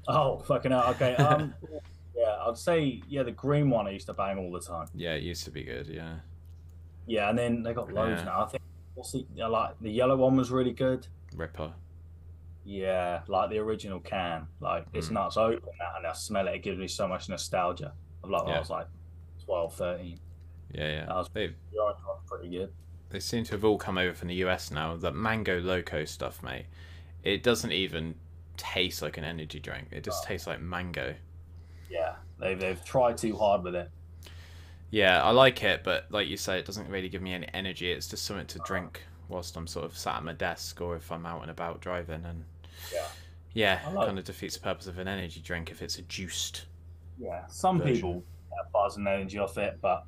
[0.08, 0.86] Oh fucking hell!
[0.89, 1.54] Okay, um,
[2.16, 4.88] yeah, I'd say yeah, the green one I used to bang all the time.
[4.95, 6.16] Yeah, it used to be good, yeah.
[7.06, 8.26] Yeah, and then they got loads Yeah.
[8.26, 8.43] now.
[8.43, 8.64] I think
[9.36, 11.08] yeah, like the yellow one was really good.
[11.36, 11.74] Ripper.
[12.66, 14.47] Yeah, like the original can.
[14.60, 15.14] Like it's Mm.
[15.14, 15.38] nuts.
[15.38, 16.56] Open that and I smell it.
[16.56, 17.93] It gives me so much nostalgia
[18.24, 18.56] of like Yeah.
[18.58, 18.88] I was like
[19.45, 20.20] 12, 13.
[20.74, 21.06] Yeah, yeah.
[21.06, 22.72] That was- They, The orange one's pretty good.
[23.10, 24.95] they seem to have all come over from the US now.
[24.97, 26.66] That Mango Loco stuff, mate.
[27.24, 28.16] It doesn't even
[28.60, 29.88] taste like an energy drink.
[29.91, 31.16] It just tastes like mango.
[31.89, 33.89] Yeah, they've they've tried too hard with it.
[34.91, 37.91] Yeah, I like it, but like you say, it doesn't really give me any energy.
[37.91, 41.12] It's just something to drink whilst I'm sort of sat at my desk or if
[41.12, 42.26] I'm out and about driving.
[42.26, 42.43] And
[42.91, 43.07] Yeah.
[43.53, 46.66] yeah, like- kind of defeats the purpose of an energy drink if it's a juiced.
[47.20, 47.95] Yeah, some version.
[47.95, 48.24] people
[48.57, 50.05] have buzz and energy off it, but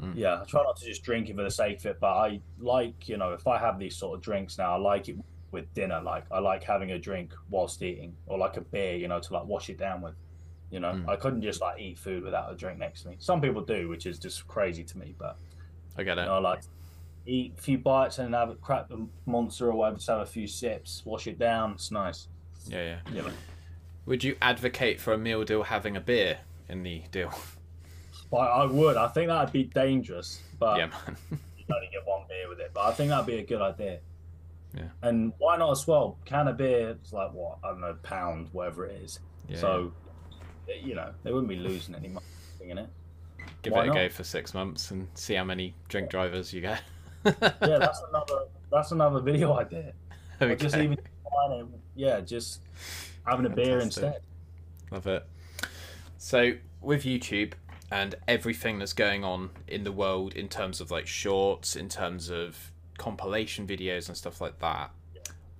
[0.00, 0.14] Mm.
[0.16, 2.00] yeah, I try not to just drink it for the sake of it.
[2.00, 5.08] But I like, you know, if I have these sort of drinks now, I like
[5.08, 5.16] it
[5.54, 6.00] with dinner.
[6.02, 9.32] Like I like having a drink whilst eating, or like a beer, you know, to
[9.32, 10.14] like wash it down with.
[10.70, 11.08] You know, Mm.
[11.08, 13.16] I couldn't just like eat food without a drink next to me.
[13.20, 15.14] Some people do, which is just crazy to me.
[15.18, 15.36] But
[15.96, 16.26] I get you it.
[16.26, 16.62] know, I like
[17.26, 20.26] eat a few bites and have a crack the monster or whatever, just have a
[20.26, 21.72] few sips, wash it down.
[21.72, 22.26] It's nice.
[22.66, 23.12] Yeah, yeah.
[23.14, 23.30] You know.
[24.06, 26.38] Would you advocate for a meal deal having a beer
[26.68, 27.32] in the deal?
[28.30, 28.96] But I would.
[28.96, 30.40] I think that'd be dangerous.
[30.58, 31.16] But yeah, man.
[31.30, 32.72] you only get one beer with it.
[32.74, 34.00] But I think that'd be a good idea.
[34.74, 34.84] Yeah.
[35.02, 36.18] And why not as well?
[36.24, 39.20] Can of beer is like what I don't know, pound, whatever it is.
[39.48, 39.92] Yeah, so,
[40.82, 42.26] you know, they wouldn't be losing any money
[42.60, 42.88] in it.
[43.62, 43.94] Give why it a not?
[43.94, 46.82] go for six months and see how many drink drivers you get.
[47.24, 48.46] Yeah, that's another.
[48.72, 49.92] That's another video idea.
[50.40, 50.98] Or just even
[51.94, 52.60] yeah, just
[53.26, 54.20] having a beer instead.
[54.90, 55.26] Love it.
[56.18, 57.52] So with YouTube
[57.90, 62.30] and everything that's going on in the world in terms of like shorts, in terms
[62.30, 64.90] of compilation videos and stuff like that,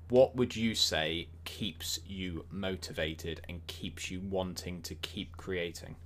[0.09, 5.97] what would you say keeps you motivated and keeps you wanting to keep creating?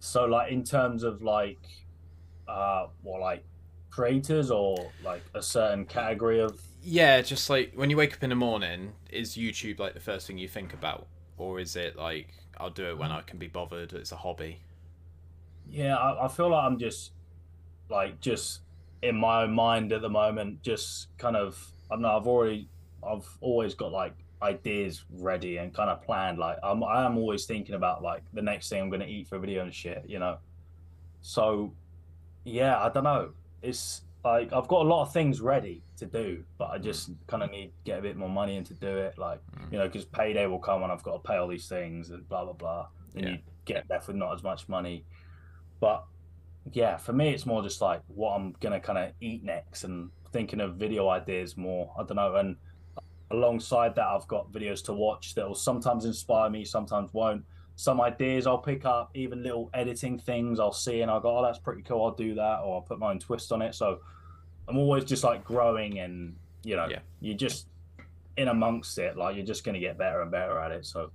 [0.00, 1.60] So, like in terms of like,
[2.48, 3.44] uh, what like
[3.90, 8.30] creators or like a certain category of Yeah, just like when you wake up in
[8.30, 11.06] the morning, is YouTube like the first thing you think about?
[11.38, 12.28] Or is it like
[12.58, 14.60] I'll do it when I can be bothered, it's a hobby?
[15.68, 17.12] Yeah, I, I feel like I'm just
[17.88, 18.60] like just
[19.02, 21.58] in my own mind at the moment, just kind of
[21.90, 22.68] I know I've already
[23.06, 26.38] I've always got like ideas ready and kind of planned.
[26.38, 29.36] Like I'm I am always thinking about like the next thing I'm gonna eat for
[29.36, 30.38] a video and shit, you know.
[31.20, 31.74] So
[32.44, 33.30] yeah, I don't know.
[33.62, 37.16] It's like I've got a lot of things ready to do, but I just mm.
[37.26, 39.18] kind of need to get a bit more money in to do it.
[39.18, 39.72] Like, mm.
[39.72, 42.28] you know, because payday will come and I've got to pay all these things and
[42.28, 42.86] blah blah blah.
[43.14, 43.30] And Yeah.
[43.32, 45.04] you get left with not as much money.
[45.80, 46.04] But
[46.70, 50.10] yeah, for me, it's more just like what I'm gonna kind of eat next and
[50.32, 51.92] thinking of video ideas more.
[51.98, 52.36] I don't know.
[52.36, 52.56] And
[53.30, 57.44] alongside that, I've got videos to watch that will sometimes inspire me, sometimes won't.
[57.76, 61.42] Some ideas I'll pick up, even little editing things I'll see and I'll go, oh,
[61.42, 62.04] that's pretty cool.
[62.04, 63.74] I'll do that, or I'll put my own twist on it.
[63.74, 64.00] So
[64.68, 67.00] I'm always just like growing and, you know, Yeah.
[67.20, 67.66] you just
[68.36, 70.86] in amongst it, like you're just to get better and better at it.
[70.86, 71.10] So,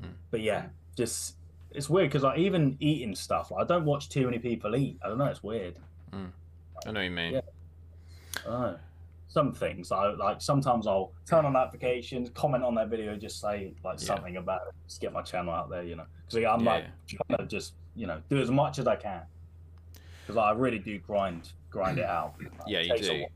[0.00, 0.12] Mm.
[0.30, 0.66] but yeah,
[0.96, 1.35] just
[1.76, 4.98] it's weird because like even eating stuff, like, I don't watch too many people eat.
[5.04, 5.76] I don't know, it's weird.
[6.12, 6.32] Mm.
[6.86, 7.34] I know what you mean.
[7.34, 7.40] Yeah.
[8.46, 8.78] I don't know.
[9.28, 10.40] Some things I like.
[10.40, 14.06] Sometimes I'll turn on notifications, comment on their video, just say like Yeah.
[14.06, 16.06] something about it, just get my channel out there, you know.
[16.26, 19.22] Because I'm Yeah, like trying to just you know do as much as I can.
[20.22, 22.10] Because I really do grind grind it mm.
[22.10, 22.34] out.
[22.66, 23.26] Yeah, It you do.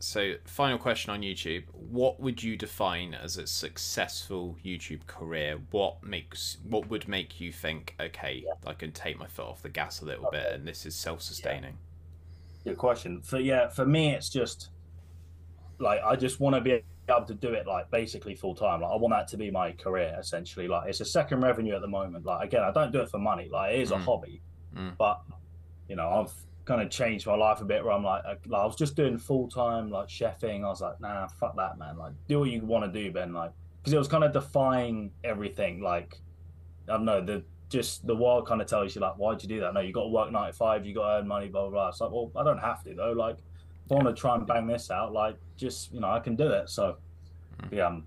[0.00, 5.58] So, final question on YouTube: What would you define as a successful YouTube career?
[5.72, 9.68] What makes what would make you think, okay, I can take my foot off the
[9.68, 11.78] gas a little bit, and this is self-sustaining?
[12.64, 13.22] Good question.
[13.22, 14.68] For yeah, for me, it's just
[15.80, 18.82] like I just want to be able to do it like basically full time.
[18.82, 20.68] Like I want that to be my career essentially.
[20.68, 22.24] Like it's a second revenue at the moment.
[22.24, 23.48] Like again, I don't do it for money.
[23.50, 24.04] Like it is a Mm.
[24.04, 24.42] hobby,
[24.76, 24.96] Mm.
[24.96, 25.22] but
[25.88, 26.32] you know I've
[26.68, 27.82] kind of changed my life a bit.
[27.82, 30.62] Where I'm like, I, like I was just doing full time like chefing.
[30.64, 31.96] I was like, nah, fuck that, man.
[31.98, 33.32] Like do what you want to do, Ben.
[33.32, 35.80] Like because it was kind of defying everything.
[35.80, 36.20] Like
[36.88, 37.42] I don't know the.
[37.70, 39.74] Just the world kind of tells you like, why'd you do that?
[39.74, 40.86] No, you got to work nine to five.
[40.86, 41.88] You got to earn money, blah blah blah.
[41.90, 43.12] It's like, well, I don't have to though.
[43.12, 43.36] Like,
[43.84, 46.34] if I want to try and bang this out, like, just you know, I can
[46.34, 46.70] do it.
[46.70, 46.96] So,
[47.64, 47.76] Mm.
[47.76, 47.86] yeah.
[47.88, 48.04] um,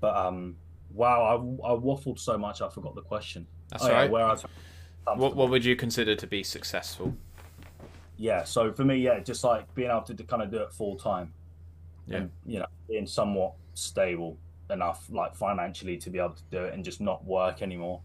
[0.00, 0.56] But um,
[0.92, 1.34] wow, I,
[1.68, 3.46] I waffled so much, I forgot the question.
[3.70, 4.10] That's Oh, yeah, right.
[4.10, 4.44] Where I was
[5.14, 7.14] What what would you consider to be successful?
[8.20, 8.44] Yeah.
[8.44, 10.96] So for me, yeah, just like being able to, to kind of do it full
[10.96, 11.32] time,
[12.06, 12.18] Yeah.
[12.18, 14.36] and you know, being somewhat stable
[14.68, 18.02] enough, like financially, to be able to do it and just not work anymore.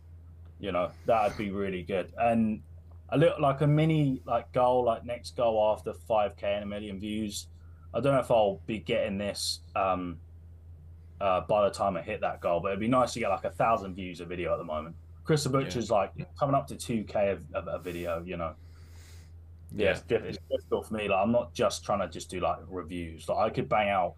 [0.60, 2.14] You know, that'd be really good.
[2.18, 2.62] And
[3.10, 6.68] a little like a mini like goal, like next goal after five k and a
[6.68, 7.48] million views.
[7.94, 10.18] I don't know if I'll be getting this um,
[11.20, 13.44] uh, by the time I hit that goal, but it'd be nice to get like
[13.44, 14.96] a thousand views a video at the moment.
[15.26, 18.54] Chris the Butcher's like coming up to two k of, of a video, you know.
[19.76, 21.08] Yeah, it's, diff- it's difficult for me.
[21.10, 23.28] Like, I'm not just trying to just do like reviews.
[23.28, 24.16] Like, I could bang out,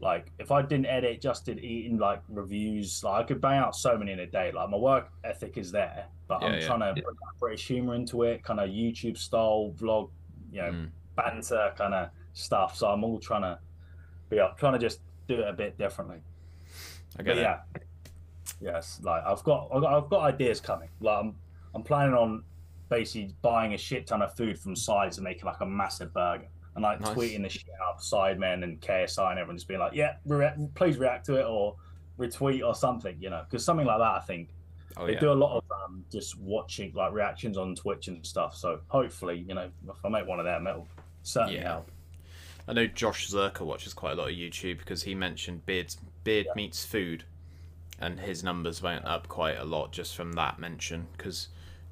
[0.00, 3.74] like, if I didn't edit, just did eating like reviews, like, I could bang out
[3.74, 4.52] so many in a day.
[4.52, 6.66] Like, my work ethic is there, but Yeah, I'm yeah.
[6.66, 10.10] trying to bring British humor into it, kind of YouTube style vlog,
[10.52, 10.90] you know, Mm.
[11.16, 12.76] banter kind of stuff.
[12.76, 13.58] So I'm all trying to
[14.28, 16.18] be up, trying to just do it a bit differently.
[17.14, 17.40] I But get it.
[17.40, 17.60] yeah,
[18.60, 20.90] yes, like I've got, I've got, I've got ideas coming.
[21.00, 21.34] Like I'm,
[21.74, 22.44] I'm planning on
[22.88, 26.48] basically buying a shit ton of food from sides and making like a massive burger.
[26.74, 27.14] And like Nice.
[27.16, 30.54] tweeting the shit out of Sidemen and KSI and everyone just being like, yeah, rea-
[30.74, 31.74] please react to it or
[32.18, 34.50] retweet or something, you know, because something like that, I think
[34.98, 35.20] Oh they yeah.
[35.20, 38.54] do a lot of um, just watching like reactions on Twitch and stuff.
[38.56, 40.86] So hopefully, you know, if I make one of them, it'll
[41.22, 41.68] certainly Yeah.
[41.72, 41.90] help.
[42.68, 46.46] I know Josh Zerkaa watches quite a lot of YouTube because he mentioned beard Beard
[46.56, 47.24] Meats Food,
[48.00, 51.48] and his numbers went up quite a lot just from that mention because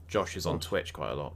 [0.09, 1.35] Josh is on Twitch quite a lot.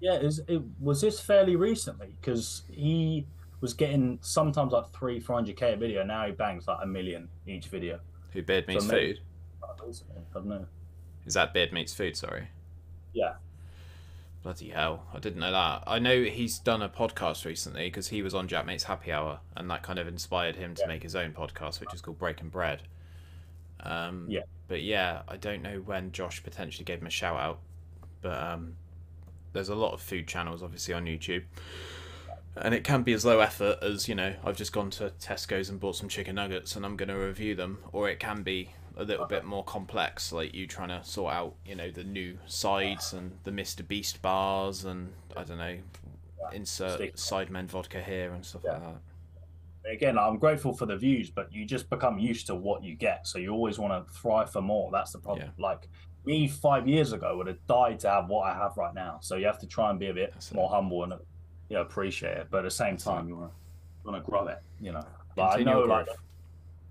[0.00, 2.14] Yeah, is it was this fairly recently?
[2.20, 3.26] Because he
[3.60, 6.02] was getting sometimes like three, four hundred k a video.
[6.02, 8.00] Now he bangs like a million each video.
[8.32, 9.20] Who Beard Meats So food?
[9.62, 9.66] I
[10.32, 10.66] don't know.
[11.26, 12.16] Is that Beard Meats Food?
[12.16, 12.48] Sorry.
[13.12, 13.34] Yeah,
[14.42, 15.04] Bloody hell!
[15.12, 15.82] I didn't know that.
[15.86, 19.68] I know he's done a podcast recently because he was on JaackMaate's Happy Hour, and
[19.68, 20.88] that kind of inspired him to Yeah.
[20.88, 22.82] make his own podcast, which is called Breaking Bread.
[23.80, 24.42] Um, Yeah.
[24.68, 27.58] But yeah, I don't know when Josh potentially gave him a shout out,
[28.22, 28.76] but um,
[29.52, 31.44] there's a lot of food channels obviously on YouTube,
[32.56, 35.68] and it can be as low effort as you know I've just gone to Tesco's
[35.70, 38.70] and bought some chicken nuggets and I'm going to review them, or it can be
[38.96, 42.36] a little bit more complex, like you trying to sort out you know the new
[42.46, 45.78] sides and the Mr Beast bars and I don't know
[46.52, 47.00] insert.
[47.16, 48.72] Sidemen vodka here and stuff Yeah.
[48.72, 49.00] like that.
[49.92, 53.26] again, I'm grateful for the views, but you just become used to what you get,
[53.26, 54.90] so you always want to thrive for more.
[54.92, 55.50] That's the problem.
[55.58, 55.88] Like
[56.24, 59.18] me five years ago would have died to have what I have right now.
[59.22, 60.54] So you have to try and be a bit That's it.
[60.54, 61.12] more humble and
[61.68, 64.30] you know appreciate it, but at the same That's time you want to want to
[64.30, 64.58] grow it.
[64.80, 65.04] You know,
[65.36, 66.06] like I know, like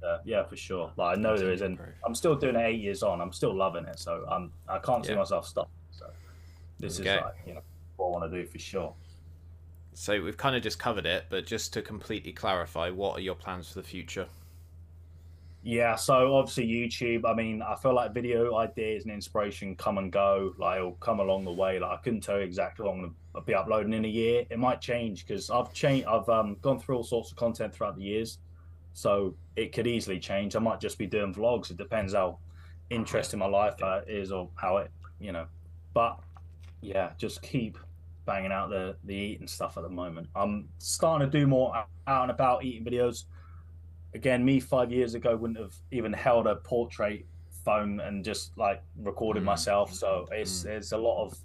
[0.04, 0.92] uh, yeah, for sure.
[0.98, 1.96] Like I know there is, Continue and growth.
[2.06, 3.22] I'm still doing it eight years on.
[3.22, 5.70] I'm still loving it, so I'm I can't see myself stop.
[5.92, 6.08] So
[6.80, 7.16] this Okay.
[7.16, 7.62] is like you know
[7.98, 8.96] what I want to do for sure.
[9.94, 13.36] So we've kind of just covered it, but just to completely clarify, what are your
[13.36, 14.28] plans for the future?
[15.62, 17.30] Yeah, so obviously YouTube.
[17.30, 20.54] I mean, I feel like video ideas and inspiration come and go.
[20.58, 21.80] Like it'll come along the way.
[21.80, 24.46] Like I couldn't tell you exactly what I'm gonna be uploading in a year.
[24.50, 26.08] It might change because I've changed.
[26.08, 28.38] I've um, gone through all sorts of content throughout the years,
[28.94, 30.56] so it could easily change.
[30.56, 31.72] I might just be doing vlogs.
[31.72, 32.40] It depends how
[32.90, 35.46] interesting my life uh, is or how it, you know.
[35.94, 36.20] But
[36.82, 37.78] yeah, just keep
[38.26, 40.28] banging out the the eating stuff at the moment.
[40.38, 41.76] I'm starting to do more
[42.08, 43.26] out and about eating videos
[44.14, 47.26] again, me five years ago wouldn't have even held a portrait
[47.64, 49.48] phone and just like recorded Mm.
[49.48, 49.94] myself.
[49.94, 50.70] So it's Mm.
[50.78, 51.38] it's a lot of,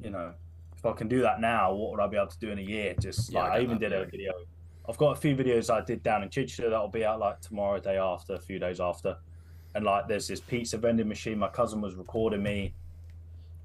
[0.00, 0.34] you know,
[0.76, 2.62] if I can do that now, what would I be able to do in a
[2.62, 2.94] year?
[3.00, 4.32] Just Yeah, like I, get even did a video.
[4.88, 7.78] I've got a few videos I did down in Chichester that'll be out like tomorrow,
[7.78, 9.16] day after, a few days after.
[9.74, 11.38] And like there's this pizza vending machine.
[11.38, 12.74] My cousin was recording me,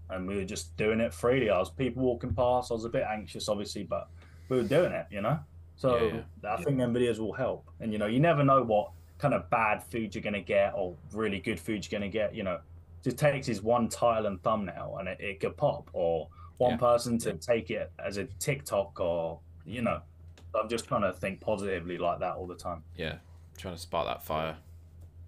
[0.10, 1.50] and we were just doing it freely.
[1.50, 2.72] I was people walking past.
[2.72, 4.08] I was a bit anxious, obviously, but
[4.48, 5.40] we were doing it, you know.
[5.78, 7.70] So Yeah, I think them videos will help.
[7.80, 10.96] And you know, you never know what kind of bad food you're gonna get or
[11.14, 12.36] really good food you're gonna get.
[12.36, 12.60] You know,
[13.04, 16.78] just takes his one tile and thumbnail and it, it could pop, or one Yeah.
[16.78, 20.02] person to take it as a TikTok, or you know.
[20.56, 22.84] I'm just trying to think positively like that all the time.
[22.96, 23.18] Yeah,
[23.58, 24.56] trying to spark that fire.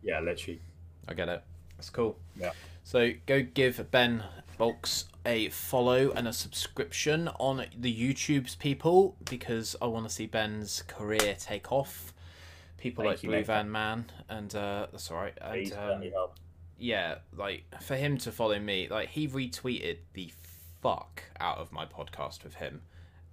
[0.02, 0.60] Yeah, literally.
[1.08, 1.44] I get it.
[1.78, 2.18] That's cool.
[2.36, 2.52] Yeah.
[2.84, 4.24] So go give Ben
[4.60, 10.26] Bulks a follow and a subscription on the YouTube's people because I want to see
[10.26, 12.14] Ben's career take off.
[12.78, 13.46] People Thank like you, Blue mate.
[13.46, 15.38] Van Man, and uh, that's all right.
[15.42, 16.04] And um,
[16.78, 20.34] yeah, like for him to follow me, like he retweeted the
[20.82, 22.82] fuck out of my podcast with him.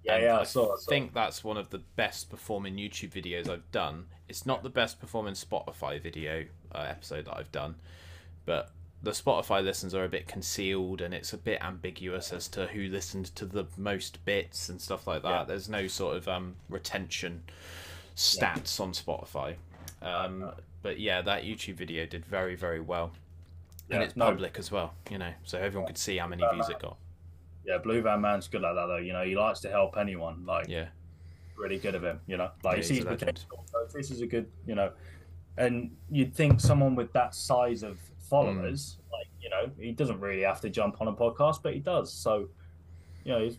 [0.05, 0.75] Yeah, yeah, I I saw.
[0.75, 0.89] I saw.
[0.89, 4.05] think that's one of the best performing YouTube videos I've done.
[4.29, 7.75] It's not the best performing Spotify video uh, episode that I've done,
[8.45, 8.71] but
[9.03, 12.87] the Spotify listens are a bit concealed and it's a bit ambiguous as to who
[12.87, 15.29] listened to the most bits and stuff like that.
[15.29, 15.43] Yeah.
[15.43, 17.43] There's no sort of um, retention
[18.15, 19.55] stats on Spotify.
[20.01, 23.11] Um, but yeah, that YouTube video did very, very well.
[23.89, 24.25] and it's no.
[24.25, 26.97] public as well, you know, so everyone could see how many views it got.
[27.65, 28.97] Yeah, Blue Van Man's good like that though.
[28.97, 30.45] You know, he likes to help anyone.
[30.45, 30.87] Like Yeah,
[31.57, 32.19] really good of him.
[32.25, 33.65] You know, like Yeah, he sees potential.
[33.71, 34.91] So this is a good, you know,
[35.57, 39.11] and you'd think someone with that size of followers, Mm.
[39.13, 42.11] like you know, he doesn't really have to jump on a podcast, but he does.
[42.11, 42.49] So,
[43.23, 43.57] you know, he's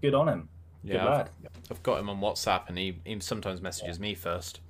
[0.00, 0.48] good on him.
[0.84, 1.06] Good yeah.
[1.20, 1.30] I've-
[1.70, 4.60] I've got him on WhatsApp, and he, he sometimes messages me first.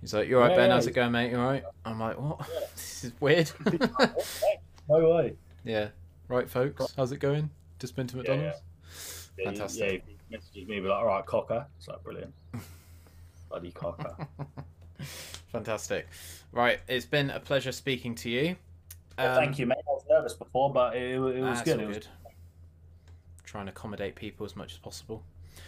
[0.00, 0.68] He's like, "You all right, Yeah, Ben?
[0.70, 1.30] yeah, How's it going, mate?
[1.30, 2.38] You all right?" I'm like, "What?
[2.74, 3.50] this is weird."
[4.88, 5.34] No way.
[5.64, 5.88] yeah,
[6.26, 6.92] right, folks.
[6.96, 7.50] How's it going?
[7.78, 9.30] Just been to Yeah, McDonald's.
[9.38, 10.02] Yeah, Fantastic.
[10.08, 11.64] Yeah, he messages me, be like, all right, cocker.
[11.78, 12.34] It's like brilliant.
[13.48, 14.16] Bloody cocker.
[15.52, 16.06] Fantastic.
[16.52, 18.56] Right, it's been a pleasure speaking to you.
[19.18, 19.78] Yeah, Thank you, mate.
[19.86, 21.80] I was nervous before, but it, it was Um, good.
[21.80, 22.06] It was, good.
[23.44, 25.22] Trying to accommodate people as much as possible.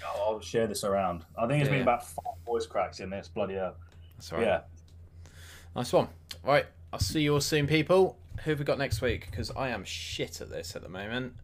[0.06, 1.24] I'll share this around.
[1.36, 3.28] I think it's Yeah, been about five voice cracks in this.
[3.28, 3.76] Bloody hell.
[4.16, 4.42] That's right.
[4.42, 4.60] Yeah.
[5.76, 6.08] Nice one.
[6.44, 8.16] Right, I'll see you all soon, people.
[8.44, 9.28] Who have we got next week?
[9.30, 11.34] Because I am shit at this at the moment.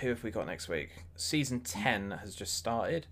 [0.00, 0.90] Who have we got next week?
[1.16, 3.06] Season 10 has just started.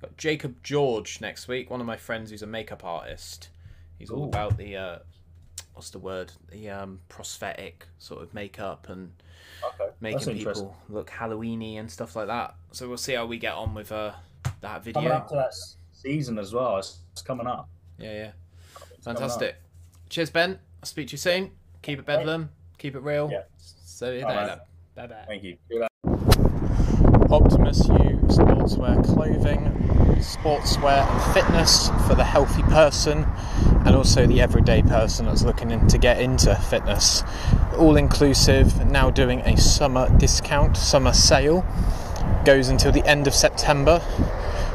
[0.00, 3.50] Got Jacob George next week, one of my friends who's a makeup artist.
[3.98, 4.98] He's all about the, uh,
[5.74, 6.32] what's the word?
[6.50, 9.12] The um, prosthetic sort of makeup and
[9.62, 9.92] Okay.
[10.00, 12.54] Making people look Halloweeny and stuff like that.
[12.72, 14.12] So we'll see how we get on with uh,
[14.60, 15.10] that Coming video.
[15.10, 15.52] up to that
[15.92, 16.78] season as well.
[16.78, 17.68] It's, it's coming up.
[17.98, 18.30] Yeah, yeah.
[18.94, 19.04] It's.
[19.04, 19.56] Fantastic.
[20.08, 20.58] Cheers, Ben.
[20.82, 21.50] I'll speak to you soon.
[21.82, 22.50] Keep it bedlam.
[22.78, 23.28] Keep it real.
[23.30, 23.42] Yeah.
[23.58, 24.60] See you later.
[24.94, 25.24] Bye bye.
[25.26, 25.58] Thank you.
[27.30, 28.09] Optimus U
[28.60, 29.60] sportswear clothing,
[30.18, 33.24] sportswear and fitness for the healthy person
[33.86, 37.22] and also the everyday person that's looking in to get into fitness.
[37.78, 41.64] All inclusive, now doing a summer discount, summer sale.
[42.44, 44.02] Goes until the end of September.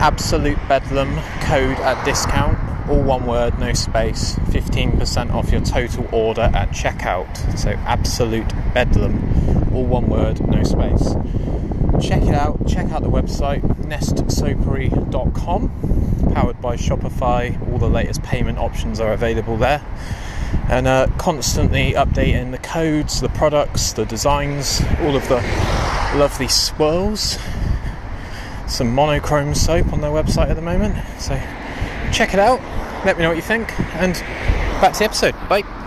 [0.01, 6.51] Absolute Bedlam code at discount all one word, no space, 15% off your total order
[6.55, 7.59] at checkout.
[7.59, 11.15] So, absolute bedlam, all one word, no space.
[12.07, 17.73] Check it out, check out the website, nestsoapery.com, powered by Shopify.
[17.73, 19.85] All the latest payment options are available there.
[20.69, 25.37] And uh, constantly updating the codes, the products, the designs, all of the
[26.15, 27.39] lovely swirls.
[28.67, 30.97] Some monochrome soap on their website at the moment.
[31.19, 31.41] So
[32.13, 32.61] check it out
[33.05, 34.15] let me know what you think, and
[34.81, 35.35] back to the episode.
[35.49, 35.78] Bye.